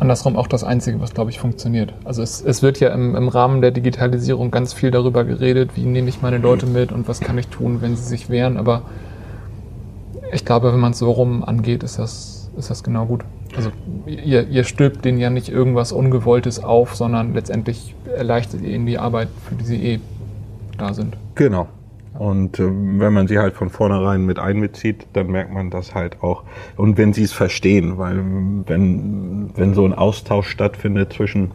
andersrum 0.00 0.36
auch 0.36 0.46
das 0.46 0.64
Einzige, 0.64 1.00
was, 1.00 1.14
glaube 1.14 1.30
ich, 1.30 1.38
funktioniert. 1.38 1.92
Also 2.04 2.22
es, 2.22 2.42
es 2.42 2.62
wird 2.62 2.80
ja 2.80 2.90
im, 2.90 3.14
im, 3.14 3.28
Rahmen 3.28 3.60
der 3.60 3.70
Digitalisierung 3.70 4.50
ganz 4.50 4.72
viel 4.72 4.90
darüber 4.90 5.24
geredet, 5.24 5.72
wie 5.76 5.84
nehme 5.84 6.08
ich 6.08 6.22
meine 6.22 6.38
Leute 6.38 6.66
mit 6.66 6.90
und 6.90 7.06
was 7.06 7.20
kann 7.20 7.36
ich 7.38 7.48
tun, 7.48 7.82
wenn 7.82 7.96
sie 7.96 8.04
sich 8.04 8.30
wehren. 8.30 8.56
Aber 8.56 8.82
ich 10.32 10.44
glaube, 10.44 10.72
wenn 10.72 10.80
man 10.80 10.92
es 10.92 10.98
so 10.98 11.10
rum 11.10 11.44
angeht, 11.44 11.82
ist 11.82 11.98
das, 11.98 12.50
ist 12.56 12.70
das 12.70 12.82
genau 12.82 13.06
gut. 13.06 13.24
Also 13.56 13.70
ihr, 14.06 14.48
ihr 14.48 14.64
stülpt 14.64 15.04
denen 15.04 15.18
ja 15.18 15.28
nicht 15.28 15.48
irgendwas 15.48 15.92
Ungewolltes 15.92 16.62
auf, 16.62 16.94
sondern 16.94 17.34
letztendlich 17.34 17.94
erleichtert 18.16 18.62
ihr 18.62 18.70
ihnen 18.70 18.86
die 18.86 18.98
Arbeit, 18.98 19.28
für 19.48 19.54
die 19.54 19.64
sie 19.64 19.84
eh 19.84 20.00
da 20.78 20.94
sind. 20.94 21.16
Genau. 21.34 21.68
Und 22.20 22.58
äh, 22.58 22.64
wenn 22.68 23.14
man 23.14 23.28
sie 23.28 23.38
halt 23.38 23.54
von 23.54 23.70
vornherein 23.70 24.26
mit 24.26 24.38
einbezieht, 24.38 25.06
dann 25.14 25.28
merkt 25.28 25.54
man 25.54 25.70
das 25.70 25.94
halt 25.94 26.22
auch. 26.22 26.42
Und 26.76 26.98
wenn 26.98 27.14
sie 27.14 27.22
es 27.22 27.32
verstehen, 27.32 27.96
weil 27.96 28.22
wenn, 28.66 29.50
wenn 29.56 29.72
so 29.72 29.86
ein 29.86 29.94
Austausch 29.94 30.50
stattfindet 30.50 31.14
zwischen 31.14 31.50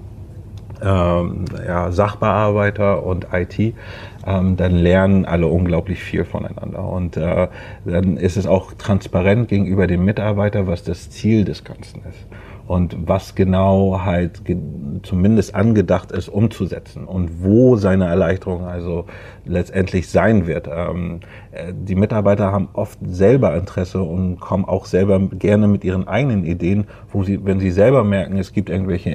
ähm, 0.82 1.45
ja, 1.67 1.91
Sachbearbeiter 1.91 3.06
und 3.06 3.28
IT, 3.32 3.75
ähm, 4.25 4.58
dann 4.58 4.71
lernen 4.71 5.25
alle 5.25 5.45
unglaublich 5.45 6.04
viel 6.04 6.25
voneinander. 6.25 6.84
Und 6.84 7.15
äh, 7.15 7.47
dann 7.86 8.17
ist 8.17 8.36
es 8.36 8.47
auch 8.47 8.73
transparent 8.73 9.49
gegenüber 9.49 9.86
dem 9.86 10.04
Mitarbeiter, 10.04 10.65
was 10.65 10.84
das 10.84 11.12
Ziel 11.12 11.45
des 11.45 11.63
Ganzen 11.63 12.01
ist 12.10 12.25
und 12.67 12.95
was 13.08 13.36
genau 13.36 14.01
halt 14.04 14.41
zumindest 15.04 15.54
angedacht 15.54 16.12
ist 16.12 16.30
umzusetzen 16.30 17.06
und 17.06 17.43
wo 17.43 17.75
seine 17.75 18.06
Erleichterung 18.06 18.65
also 18.65 19.06
letztendlich 19.45 20.10
sein 20.10 20.47
wird. 20.47 20.67
Ähm, 20.67 21.19
äh, 21.51 21.73
die 21.73 21.95
Mitarbeiter 21.95 22.51
haben 22.51 22.69
oft 22.73 22.97
selber 23.06 23.56
Interesse 23.56 24.01
und 24.01 24.39
kommen 24.39 24.65
auch 24.65 24.86
selber 24.86 25.19
gerne 25.19 25.67
mit 25.67 25.84
ihren 25.84 26.08
eigenen 26.08 26.43
Ideen, 26.43 26.88
wo 27.12 27.23
sie, 27.23 27.45
wenn 27.45 27.60
sie 27.60 27.69
selber 27.69 28.04
merken, 28.04 28.38
es 28.38 28.51
gibt 28.51 28.69
irgendwelche 28.69 29.12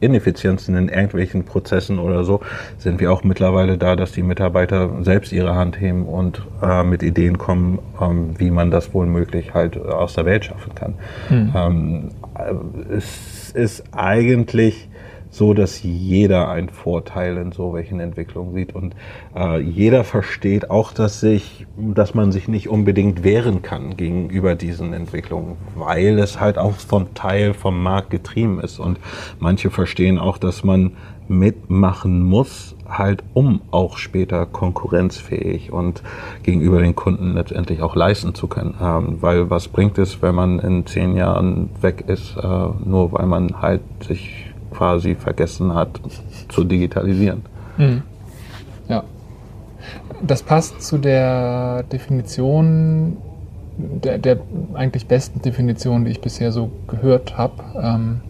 Ineffizienzen 0.00 0.76
in 0.76 0.88
irgendwelchen 0.88 1.44
Prozessen 1.44 1.98
oder 1.98 2.24
so, 2.24 2.40
sind 2.78 3.00
wir 3.00 3.12
auch 3.12 3.22
mittlerweile 3.22 3.76
da, 3.76 3.96
dass 3.96 4.12
die 4.12 4.22
Mitarbeiter 4.22 5.02
selbst 5.02 5.32
ihre 5.32 5.54
Hand 5.54 5.78
heben 5.78 6.06
und 6.06 6.42
äh, 6.62 6.82
mit 6.82 7.02
Ideen 7.02 7.36
kommen, 7.36 7.78
ähm, 8.00 8.30
wie 8.38 8.50
man 8.50 8.70
das 8.70 8.94
wohl 8.94 9.06
möglich 9.06 9.52
halt 9.52 9.76
aus 9.78 10.14
der 10.14 10.24
Welt 10.24 10.46
schaffen 10.46 10.74
kann. 10.74 10.94
Hm. 11.28 11.52
Ähm, 11.54 12.10
es 12.90 13.50
ist 13.52 13.84
eigentlich 13.92 14.88
so, 15.34 15.52
dass 15.52 15.82
jeder 15.82 16.48
einen 16.48 16.68
Vorteil 16.68 17.36
in 17.38 17.50
so 17.50 17.74
welchen 17.74 17.98
Entwicklungen 17.98 18.54
sieht. 18.54 18.74
Und 18.74 18.94
äh, 19.34 19.58
jeder 19.58 20.04
versteht 20.04 20.70
auch, 20.70 20.92
dass 20.92 21.18
sich, 21.18 21.66
dass 21.76 22.14
man 22.14 22.30
sich 22.30 22.46
nicht 22.46 22.68
unbedingt 22.68 23.24
wehren 23.24 23.60
kann 23.62 23.96
gegenüber 23.96 24.54
diesen 24.54 24.92
Entwicklungen, 24.92 25.56
weil 25.74 26.20
es 26.20 26.38
halt 26.38 26.56
auch 26.56 26.74
vom 26.74 27.14
Teil 27.14 27.52
vom 27.52 27.82
Markt 27.82 28.10
getrieben 28.10 28.60
ist. 28.60 28.78
Und 28.78 28.98
manche 29.40 29.70
verstehen 29.70 30.18
auch, 30.18 30.38
dass 30.38 30.62
man 30.62 30.92
mitmachen 31.26 32.22
muss, 32.22 32.73
halt 32.88 33.22
um 33.34 33.60
auch 33.70 33.96
später 33.96 34.46
konkurrenzfähig 34.46 35.72
und 35.72 36.02
gegenüber 36.42 36.80
den 36.80 36.94
Kunden 36.94 37.34
letztendlich 37.34 37.82
auch 37.82 37.96
leisten 37.96 38.34
zu 38.34 38.46
können. 38.46 38.74
Ähm, 38.80 39.18
weil 39.20 39.50
was 39.50 39.68
bringt 39.68 39.98
es, 39.98 40.22
wenn 40.22 40.34
man 40.34 40.58
in 40.58 40.86
zehn 40.86 41.16
Jahren 41.16 41.70
weg 41.80 42.04
ist, 42.06 42.36
äh, 42.36 42.40
nur 42.84 43.12
weil 43.12 43.26
man 43.26 43.60
halt 43.60 43.82
sich 44.06 44.52
quasi 44.70 45.14
vergessen 45.14 45.74
hat 45.74 46.00
zu 46.48 46.64
digitalisieren. 46.64 47.42
Mhm. 47.76 48.02
Ja. 48.88 49.04
Das 50.22 50.42
passt 50.42 50.82
zu 50.82 50.98
der 50.98 51.84
Definition, 51.84 53.16
der, 53.76 54.18
der 54.18 54.38
eigentlich 54.74 55.06
besten 55.06 55.42
Definition, 55.42 56.04
die 56.04 56.12
ich 56.12 56.20
bisher 56.20 56.52
so 56.52 56.70
gehört 56.88 57.36
habe, 57.36 57.62
ähm, 57.80 58.20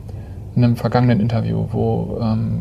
in 0.57 0.65
einem 0.65 0.77
vergangenen 0.77 1.21
Interview, 1.21 1.67
wo 1.73 2.19
ähm, 2.21 2.61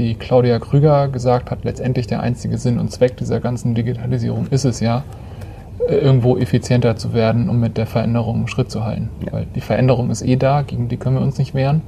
die 0.00 0.14
Claudia 0.14 0.58
Krüger 0.58 1.08
gesagt 1.08 1.50
hat, 1.50 1.64
letztendlich 1.64 2.06
der 2.06 2.20
einzige 2.20 2.56
Sinn 2.56 2.78
und 2.78 2.90
Zweck 2.90 3.16
dieser 3.18 3.38
ganzen 3.38 3.74
Digitalisierung 3.74 4.46
ist 4.50 4.64
es 4.64 4.80
ja, 4.80 5.04
äh, 5.86 5.96
irgendwo 5.96 6.38
effizienter 6.38 6.96
zu 6.96 7.12
werden, 7.12 7.48
um 7.48 7.60
mit 7.60 7.76
der 7.76 7.86
Veränderung 7.86 8.46
Schritt 8.46 8.70
zu 8.70 8.84
halten. 8.84 9.10
Ja. 9.26 9.32
Weil 9.32 9.46
die 9.54 9.60
Veränderung 9.60 10.10
ist 10.10 10.22
eh 10.22 10.36
da, 10.36 10.62
gegen 10.62 10.88
die 10.88 10.96
können 10.96 11.16
wir 11.16 11.22
uns 11.22 11.38
nicht 11.38 11.54
wehren. 11.54 11.82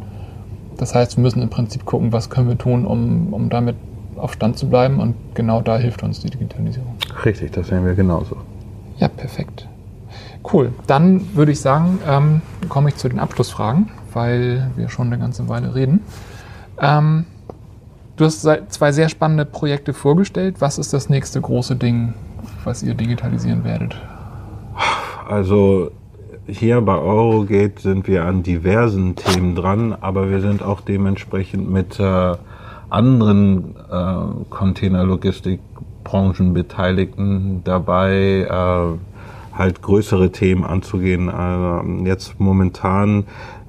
Das 0.77 0.95
heißt, 0.95 1.17
wir 1.17 1.23
müssen 1.23 1.43
im 1.43 1.49
Prinzip 1.49 1.85
gucken, 1.85 2.13
was 2.13 2.29
können 2.29 2.49
wir 2.49 2.59
tun, 2.59 2.85
um, 2.85 3.33
um 3.33 3.49
damit 3.49 3.77
auf 4.17 4.35
Stand 4.35 4.59
zu 4.59 4.69
bleiben 4.69 5.01
und 5.01 5.15
genau 5.35 5.63
da 5.63 5.79
hilft 5.79 6.03
uns 6.03 6.21
die 6.21 6.31
Digitalisierung. 6.31 6.95
Richtig, 7.25 7.53
das 7.53 7.69
sehen 7.69 7.85
wir 7.85 7.95
genauso. 7.95 8.37
Ja, 8.99 9.09
perfekt. 9.09 9.67
Cool. 10.53 10.73
Dann 10.87 11.35
würde 11.35 11.53
ich 11.53 11.61
sagen, 11.61 11.99
ähm, 12.07 12.43
komme 12.69 12.91
ich 12.91 12.97
zu 12.97 13.09
den 13.09 13.19
Abschlussfragen, 13.19 13.89
weil 14.13 14.71
wir 14.77 14.89
schon 14.89 15.07
eine 15.07 15.19
ganze 15.19 15.49
Weile 15.49 15.75
reden. 15.75 16.01
Ähm, 16.81 17.27
Du 18.17 18.25
hast 18.25 18.49
zwei 18.69 18.93
sehr 18.93 19.09
spannende 19.09 19.45
Projekte 19.45 19.95
vorgestellt. 19.95 20.57
Was 20.61 20.79
ist 20.79 20.93
das 20.93 21.09
nächste 21.09 21.41
große 21.41 21.77
Ding, 21.77 22.15
was 22.65 22.83
ihr 22.83 22.95
digitalisieren 22.95 23.65
werdet? 23.65 23.97
Also 25.29 25.91
hier 26.47 26.81
bei 26.83 26.99
Eurogate 26.99 27.81
sind 27.81 28.07
wir 28.07 28.25
an 28.25 28.43
diversen 28.43 29.17
Themen 29.17 29.55
dran, 29.55 29.97
aber 29.99 30.29
wir 30.29 30.41
sind 30.41 30.63
auch 30.63 30.81
dementsprechend 30.81 31.71
mit 31.71 32.01
äh, 32.01 32.35
anderen 32.91 33.77
äh, 33.91 34.15
Containerlogistikbranchen 34.51 36.53
Beteiligten 36.53 37.63
dabei, 37.65 38.47
äh, 38.51 38.89
halt 39.63 39.81
größere 39.81 40.33
Themen 40.33 40.65
anzugehen. 40.65 41.31
Also 41.31 41.89
jetzt 42.05 42.39
momentan 42.41 43.25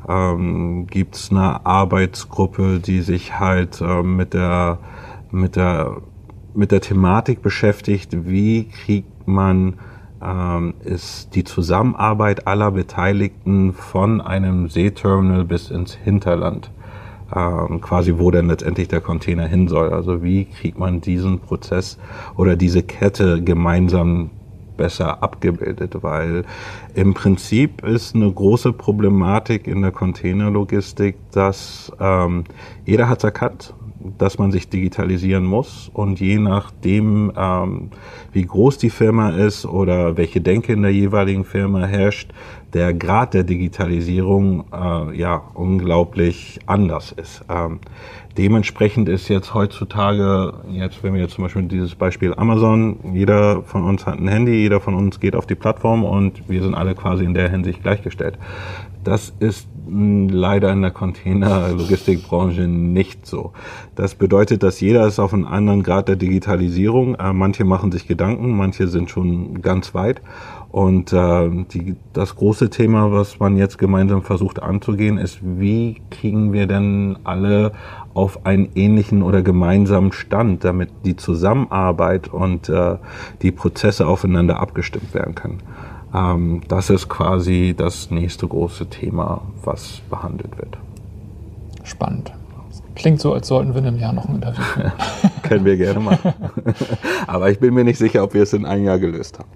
ähm, 0.09 0.87
gibt 0.87 1.15
es 1.15 1.31
eine 1.31 1.65
Arbeitsgruppe, 1.65 2.79
die 2.79 3.01
sich 3.01 3.39
halt 3.39 3.79
äh, 3.81 4.03
mit 4.03 4.33
der 4.33 4.79
mit 5.31 5.55
der 5.55 5.97
mit 6.55 6.71
der 6.71 6.81
Thematik 6.81 7.41
beschäftigt, 7.41 8.27
wie 8.27 8.67
kriegt 8.67 9.27
man 9.27 9.75
ähm, 10.23 10.73
ist 10.83 11.35
die 11.35 11.43
Zusammenarbeit 11.43 12.47
aller 12.47 12.71
Beteiligten 12.71 13.73
von 13.73 14.21
einem 14.21 14.69
Seeterminal 14.69 15.43
bis 15.45 15.69
ins 15.69 15.93
Hinterland, 15.95 16.71
ähm, 17.35 17.81
quasi 17.81 18.15
wo 18.17 18.31
dann 18.31 18.47
letztendlich 18.47 18.87
der 18.87 19.01
Container 19.01 19.47
hin 19.47 19.67
soll. 19.67 19.91
Also 19.91 20.23
wie 20.23 20.45
kriegt 20.45 20.77
man 20.79 21.01
diesen 21.01 21.39
Prozess 21.39 21.97
oder 22.37 22.55
diese 22.55 22.83
Kette 22.83 23.41
gemeinsam 23.41 24.29
besser 24.83 25.23
abgebildet, 25.23 25.95
weil 26.01 26.43
im 26.93 27.13
Prinzip 27.13 27.85
ist 27.85 28.15
eine 28.15 28.29
große 28.29 28.73
Problematik 28.73 29.65
in 29.65 29.81
der 29.81 29.91
Containerlogistik, 29.91 31.15
dass 31.31 31.89
ähm, 32.01 32.43
jeder 32.83 33.07
hat 33.07 33.23
erkannt, 33.23 33.73
dass 34.17 34.37
man 34.39 34.51
sich 34.51 34.67
digitalisieren 34.67 35.45
muss 35.45 35.89
und 35.93 36.19
je 36.19 36.37
nachdem, 36.37 37.31
ähm, 37.37 37.91
wie 38.33 38.45
groß 38.45 38.77
die 38.77 38.89
Firma 38.89 39.29
ist 39.29 39.65
oder 39.65 40.17
welche 40.17 40.41
Denke 40.41 40.73
in 40.73 40.81
der 40.81 40.91
jeweiligen 40.91 41.45
Firma 41.45 41.85
herrscht, 41.85 42.33
der 42.73 42.93
Grad 42.93 43.33
der 43.33 43.43
Digitalisierung 43.43 44.65
äh, 44.71 45.17
ja 45.17 45.43
unglaublich 45.53 46.59
anders 46.65 47.11
ist. 47.11 47.43
Ähm, 47.49 47.79
Dementsprechend 48.37 49.09
ist 49.09 49.27
jetzt 49.27 49.53
heutzutage, 49.53 50.53
jetzt 50.71 51.03
wenn 51.03 51.13
wir 51.13 51.21
jetzt 51.21 51.35
zum 51.35 51.43
Beispiel 51.43 51.63
dieses 51.63 51.93
Beispiel 51.93 52.33
Amazon, 52.33 52.97
jeder 53.13 53.61
von 53.61 53.83
uns 53.83 54.07
hat 54.07 54.17
ein 54.17 54.27
Handy, 54.27 54.53
jeder 54.53 54.79
von 54.79 54.95
uns 54.95 55.19
geht 55.19 55.35
auf 55.35 55.45
die 55.45 55.53
Plattform 55.53 56.03
und 56.03 56.49
wir 56.49 56.63
sind 56.63 56.73
alle 56.73 56.95
quasi 56.95 57.25
in 57.25 57.35
der 57.35 57.49
Hinsicht 57.51 57.83
gleichgestellt. 57.83 58.39
Das 59.03 59.33
ist 59.39 59.67
leider 59.87 60.71
in 60.71 60.81
der 60.81 60.89
Container-Logistikbranche 60.89 62.67
nicht 62.67 63.27
so. 63.27 63.51
Das 63.95 64.15
bedeutet, 64.15 64.63
dass 64.63 64.79
jeder 64.79 65.05
ist 65.05 65.19
auf 65.19 65.33
einem 65.33 65.45
anderen 65.45 65.83
Grad 65.83 66.07
der 66.07 66.15
Digitalisierung. 66.15 67.13
Äh, 67.15 67.33
manche 67.33 67.65
machen 67.65 67.91
sich 67.91 68.07
Gedanken, 68.07 68.57
manche 68.57 68.87
sind 68.87 69.11
schon 69.11 69.61
ganz 69.61 69.93
weit. 69.93 70.21
Und 70.73 71.13
äh, 71.13 71.51
die, 71.71 71.95
das 72.13 72.35
große 72.35 72.71
Thema, 72.71 73.11
was 73.11 73.39
man 73.39 73.57
jetzt 73.57 73.77
gemeinsam 73.77 74.23
versucht 74.23 74.59
anzugehen, 74.59 75.19
ist, 75.19 75.37
wie 75.43 76.01
kriegen 76.09 76.51
wir 76.51 76.65
denn 76.65 77.19
alle 77.23 77.73
auf 78.15 78.47
einen 78.47 78.69
ähnlichen 78.73 79.21
oder 79.21 79.43
gemeinsamen 79.43 80.11
Stand, 80.11 80.63
damit 80.63 80.89
die 81.05 81.15
Zusammenarbeit 81.15 82.27
und 82.27 82.69
äh, 82.69 82.95
die 83.43 83.51
Prozesse 83.51 84.07
aufeinander 84.07 84.59
abgestimmt 84.59 85.13
werden 85.13 85.35
können. 85.35 85.59
Ähm, 86.11 86.61
das 86.67 86.89
ist 86.89 87.07
quasi 87.07 87.75
das 87.77 88.09
nächste 88.09 88.47
große 88.47 88.87
Thema, 88.87 89.41
was 89.63 90.01
behandelt 90.09 90.57
wird. 90.57 90.79
Spannend. 91.83 92.33
Klingt 92.95 93.19
so, 93.19 93.35
als 93.35 93.47
sollten 93.47 93.75
wir 93.75 93.81
in 93.81 93.89
einem 93.89 93.99
Jahr 93.99 94.13
noch 94.13 94.27
ein 94.27 94.35
Interview 94.37 94.63
führen. 94.63 94.91
Können 95.43 95.65
wir 95.65 95.77
gerne 95.77 95.99
machen. 95.99 96.33
Aber 97.27 97.51
ich 97.51 97.59
bin 97.59 97.75
mir 97.75 97.83
nicht 97.83 97.99
sicher, 97.99 98.23
ob 98.23 98.33
wir 98.33 98.41
es 98.41 98.53
in 98.53 98.65
einem 98.65 98.85
Jahr 98.85 98.97
gelöst 98.97 99.37
haben. 99.37 99.49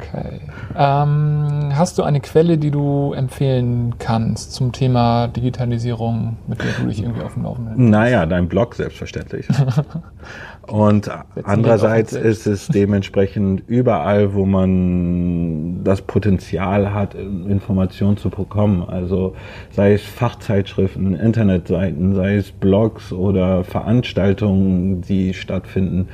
Okay. 0.00 0.40
Ähm, 0.76 1.72
hast 1.74 1.98
du 1.98 2.02
eine 2.02 2.20
Quelle, 2.20 2.58
die 2.58 2.70
du 2.70 3.12
empfehlen 3.12 3.94
kannst 3.98 4.52
zum 4.52 4.72
Thema 4.72 5.28
Digitalisierung, 5.28 6.36
mit 6.46 6.62
der 6.62 6.72
du 6.80 6.86
dich 6.88 7.02
irgendwie 7.02 7.22
auf 7.22 7.34
dem 7.34 7.44
Laufenden 7.44 7.74
hältst? 7.74 7.90
Naja, 7.90 8.26
dein 8.26 8.48
Blog 8.48 8.74
selbstverständlich. 8.74 9.48
Und 10.68 11.10
andererseits 11.44 12.12
ist 12.12 12.46
es 12.46 12.68
dementsprechend 12.68 13.62
überall, 13.66 14.34
wo 14.34 14.44
man 14.44 15.82
das 15.82 16.02
Potenzial 16.02 16.92
hat, 16.92 17.14
Informationen 17.14 18.18
zu 18.18 18.28
bekommen. 18.28 18.84
Also 18.86 19.34
sei 19.70 19.94
es 19.94 20.02
Fachzeitschriften, 20.02 21.14
Internetseiten, 21.14 22.14
sei 22.14 22.36
es 22.36 22.52
Blogs 22.52 23.12
oder 23.12 23.64
Veranstaltungen, 23.64 25.00
die 25.00 25.32
stattfinden. 25.32 26.08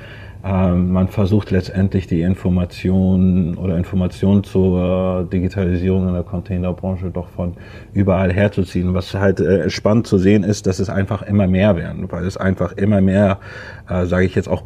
Ähm, 0.44 0.92
man 0.92 1.08
versucht 1.08 1.50
letztendlich 1.50 2.06
die 2.06 2.20
Informationen 2.20 3.56
oder 3.56 3.78
Informationen 3.78 4.44
zur 4.44 5.26
Digitalisierung 5.32 6.06
in 6.08 6.14
der 6.14 6.22
Containerbranche 6.22 7.10
doch 7.10 7.28
von 7.28 7.54
überall 7.94 8.30
herzuziehen. 8.30 8.92
Was 8.92 9.14
halt 9.14 9.40
äh, 9.40 9.70
spannend 9.70 10.06
zu 10.06 10.18
sehen 10.18 10.44
ist, 10.44 10.66
dass 10.66 10.80
es 10.80 10.90
einfach 10.90 11.22
immer 11.22 11.46
mehr 11.46 11.76
werden, 11.76 12.10
weil 12.12 12.26
es 12.26 12.36
einfach 12.36 12.72
immer 12.72 13.00
mehr, 13.00 13.40
äh, 13.88 14.04
sage 14.04 14.26
ich 14.26 14.34
jetzt 14.34 14.48
auch, 14.48 14.64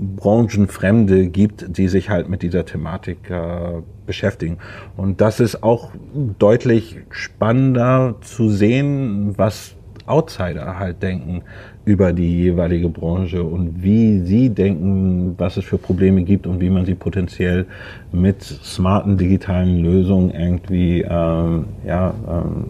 Branchenfremde 0.00 1.26
gibt, 1.26 1.76
die 1.76 1.88
sich 1.88 2.08
halt 2.08 2.30
mit 2.30 2.40
dieser 2.40 2.64
Thematik 2.64 3.28
äh, 3.28 3.82
beschäftigen. 4.06 4.56
Und 4.96 5.20
das 5.20 5.40
ist 5.40 5.62
auch 5.62 5.90
deutlich 6.38 7.00
spannender 7.10 8.16
zu 8.22 8.48
sehen, 8.48 9.34
was 9.36 9.76
Outsider 10.10 10.78
halt 10.78 11.02
denken 11.02 11.42
über 11.84 12.12
die 12.12 12.42
jeweilige 12.42 12.88
Branche 12.88 13.42
und 13.42 13.82
wie 13.82 14.20
sie 14.20 14.50
denken, 14.50 15.34
was 15.38 15.56
es 15.56 15.64
für 15.64 15.78
Probleme 15.78 16.22
gibt 16.22 16.46
und 16.46 16.60
wie 16.60 16.70
man 16.70 16.84
sie 16.84 16.94
potenziell 16.94 17.66
mit 18.12 18.42
smarten 18.42 19.16
digitalen 19.16 19.78
Lösungen 19.78 20.30
irgendwie 20.30 21.02
ähm, 21.02 21.66
ja, 21.86 22.12
ähm, 22.28 22.66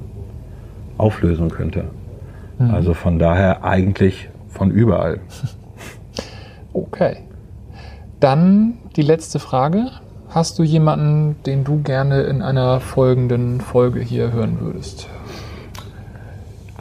auflösen 0.97 1.51
könnte. 1.51 1.85
Mhm. 2.59 2.71
Also 2.71 2.95
von 2.95 3.19
daher 3.19 3.65
eigentlich 3.65 4.29
von 4.49 4.71
überall. 4.71 5.21
Okay. 6.73 7.25
Dann 8.21 8.75
die 8.95 9.03
letzte 9.03 9.41
Frage. 9.41 9.87
Hast 10.29 10.61
du 10.61 10.63
jemanden, 10.63 11.35
den 11.45 11.65
du 11.65 11.83
gerne 11.83 12.23
in 12.23 12.43
einer 12.43 12.79
folgenden 12.79 13.61
Folge 13.61 13.99
hier 13.99 14.31
hören 14.33 14.59
würdest? 14.61 15.09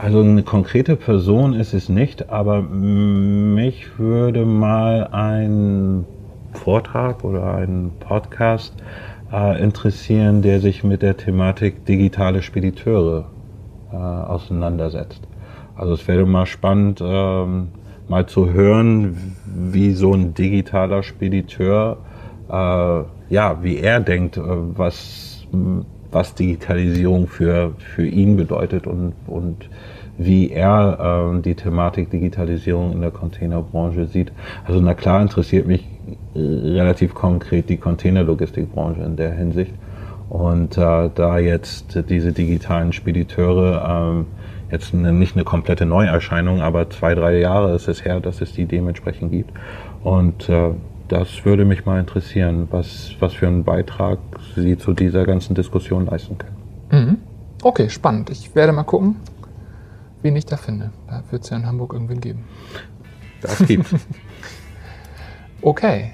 Also 0.02 0.20
eine 0.20 0.42
konkrete 0.42 0.96
Person 0.96 1.52
ist 1.52 1.74
es 1.74 1.90
nicht, 1.90 2.30
aber 2.30 2.62
mich 2.62 3.98
würde 3.98 4.46
mal 4.46 5.08
ein 5.12 6.06
Vortrag 6.54 7.22
oder 7.22 7.56
ein 7.56 7.90
Podcast 8.00 8.72
äh, 9.30 9.62
interessieren, 9.62 10.40
der 10.40 10.60
sich 10.60 10.84
mit 10.84 11.02
der 11.02 11.18
Thematik 11.18 11.84
digitale 11.84 12.40
Spediteure 12.40 13.26
äh, 13.92 13.96
auseinandersetzt. 13.96 15.20
Also 15.76 15.92
es 15.92 16.08
wäre 16.08 16.24
mal 16.24 16.46
spannend, 16.46 17.02
ähm, 17.04 17.68
mal 18.08 18.24
zu 18.24 18.50
hören, 18.50 19.36
wie 19.44 19.92
so 19.92 20.14
ein 20.14 20.32
digitaler 20.32 21.02
Spediteur, 21.02 21.98
äh, 22.48 23.02
ja, 23.28 23.62
wie 23.62 23.76
er 23.76 24.00
denkt, 24.00 24.38
äh, 24.38 24.40
was 24.46 25.46
was 26.12 26.34
Digitalisierung 26.34 27.26
für, 27.26 27.74
für 27.78 28.06
ihn 28.06 28.36
bedeutet 28.36 28.86
und, 28.86 29.14
und 29.26 29.68
wie 30.18 30.50
er 30.50 31.34
äh, 31.36 31.40
die 31.40 31.54
Thematik 31.54 32.10
Digitalisierung 32.10 32.92
in 32.92 33.00
der 33.00 33.10
Containerbranche 33.10 34.06
sieht. 34.06 34.32
Also 34.66 34.80
na 34.80 34.94
klar 34.94 35.22
interessiert 35.22 35.66
mich 35.66 35.86
äh, 36.34 36.38
relativ 36.38 37.14
konkret 37.14 37.68
die 37.68 37.78
Containerlogistikbranche 37.78 39.02
in 39.02 39.16
der 39.16 39.32
Hinsicht. 39.32 39.72
Und 40.28 40.76
äh, 40.76 41.10
da 41.14 41.38
jetzt 41.38 42.04
diese 42.08 42.32
digitalen 42.32 42.92
Spediteure 42.92 44.12
ähm, 44.14 44.26
jetzt 44.70 44.94
eine, 44.94 45.12
nicht 45.12 45.34
eine 45.36 45.44
komplette 45.44 45.86
Neuerscheinung, 45.86 46.60
aber 46.60 46.88
zwei, 46.90 47.14
drei 47.14 47.38
Jahre 47.38 47.74
ist 47.74 47.88
es 47.88 48.04
her, 48.04 48.20
dass 48.20 48.40
es 48.40 48.52
die 48.52 48.66
dementsprechend 48.66 49.32
gibt. 49.32 49.50
Und 50.04 50.48
äh, 50.48 50.70
das 51.10 51.44
würde 51.44 51.64
mich 51.64 51.84
mal 51.86 51.98
interessieren, 51.98 52.68
was, 52.70 53.10
was 53.18 53.34
für 53.34 53.48
einen 53.48 53.64
Beitrag 53.64 54.18
Sie 54.54 54.78
zu 54.78 54.92
dieser 54.92 55.24
ganzen 55.24 55.54
Diskussion 55.54 56.06
leisten 56.06 56.38
können. 56.38 56.56
Mhm. 56.92 57.18
Okay, 57.62 57.90
spannend. 57.90 58.30
Ich 58.30 58.54
werde 58.54 58.72
mal 58.72 58.84
gucken, 58.84 59.16
wen 60.22 60.36
ich 60.36 60.46
da 60.46 60.56
finde. 60.56 60.90
Da 61.08 61.24
wird 61.30 61.42
es 61.42 61.50
ja 61.50 61.56
in 61.56 61.66
Hamburg 61.66 61.94
irgendwen 61.94 62.20
geben. 62.20 62.44
Das 63.40 63.58
gibt's. 63.66 63.92
okay, 65.62 66.12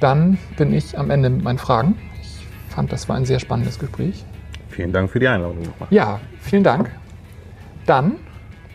dann 0.00 0.38
bin 0.56 0.72
ich 0.72 0.98
am 0.98 1.10
Ende 1.10 1.28
mit 1.28 1.44
meinen 1.44 1.58
Fragen. 1.58 1.96
Ich 2.22 2.46
fand, 2.74 2.90
das 2.92 3.10
war 3.10 3.16
ein 3.16 3.26
sehr 3.26 3.40
spannendes 3.40 3.78
Gespräch. 3.78 4.24
Vielen 4.70 4.92
Dank 4.92 5.10
für 5.10 5.20
die 5.20 5.28
Einladung. 5.28 5.58
Ja, 5.90 6.18
vielen 6.40 6.64
Dank. 6.64 6.90
Dann, 7.84 8.16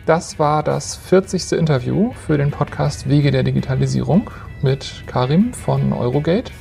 das 0.05 0.37
war 0.37 0.61
das 0.61 0.95
40. 0.95 1.53
Interview 1.53 2.11
für 2.13 2.37
den 2.37 2.51
Podcast 2.51 3.09
Wege 3.09 3.31
der 3.31 3.41
Digitalisierung 3.41 4.29
mit 4.61 5.03
Karim 5.07 5.53
von 5.53 5.93
Eurogate. 5.93 6.51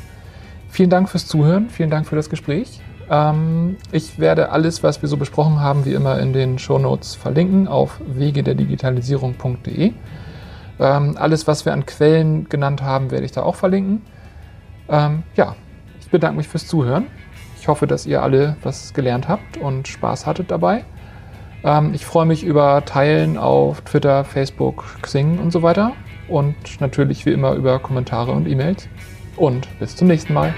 Vielen 0.69 0.91
Dank 0.91 1.09
fürs 1.09 1.27
Zuhören, 1.27 1.71
vielen 1.71 1.91
Dank 1.91 2.07
für 2.07 2.17
das 2.17 2.29
Gespräch. 2.29 2.81
Ähm, 3.11 3.77
ich 3.93 4.19
werde 4.19 4.51
alles, 4.51 4.83
was 4.83 5.03
wir 5.03 5.09
so 5.09 5.17
besprochen 5.17 5.61
haben, 5.61 5.85
wie 5.85 5.93
immer 5.93 6.19
in 6.19 6.33
den 6.33 6.59
Shownotes 6.59 7.15
verlinken 7.15 7.69
auf 7.69 8.01
wegederdigitalisierung.de. 8.07 9.93
Ähm, 10.81 11.17
alles, 11.17 11.47
was 11.47 11.65
wir 11.65 11.73
an 11.73 11.87
Quellen 11.87 12.49
genannt 12.49 12.83
haben, 12.83 13.11
werde 13.11 13.25
ich 13.25 13.33
da 13.33 13.43
auch 13.43 13.55
verlinken. 13.55 14.03
Ähm, 14.89 15.23
ja, 15.37 15.55
ich 16.01 16.09
bedanke 16.11 16.39
mich 16.39 16.49
fürs 16.49 16.67
Zuhören. 16.67 17.07
Ich 17.61 17.69
hoffe, 17.69 17.87
dass 17.87 18.07
ihr 18.07 18.23
alle 18.23 18.57
was 18.63 18.93
gelernt 18.95 19.29
habt 19.29 19.57
und 19.57 19.89
Spaß 19.89 20.27
hattet 20.27 20.51
dabei. 20.51 20.85
Ähm, 21.63 21.95
ich 21.95 22.05
freue 22.05 22.27
mich 22.27 22.43
über 22.43 22.85
Teilen 22.85 23.39
auf 23.39 23.81
Twitter, 23.83 24.25
Facebook, 24.25 24.85
Xing 25.03 25.39
und 25.39 25.53
so 25.53 25.63
weiter 25.63 25.93
und 26.29 26.81
natürlich 26.81 27.27
wie 27.27 27.33
immer 27.33 27.55
über 27.55 27.79
Kommentare 27.79 28.33
und 28.33 28.47
E-Mails. 28.47 28.89
Und 29.37 29.69
bis 29.79 29.97
zum 29.97 30.09
nächsten 30.09 30.33
Mal. 30.33 30.55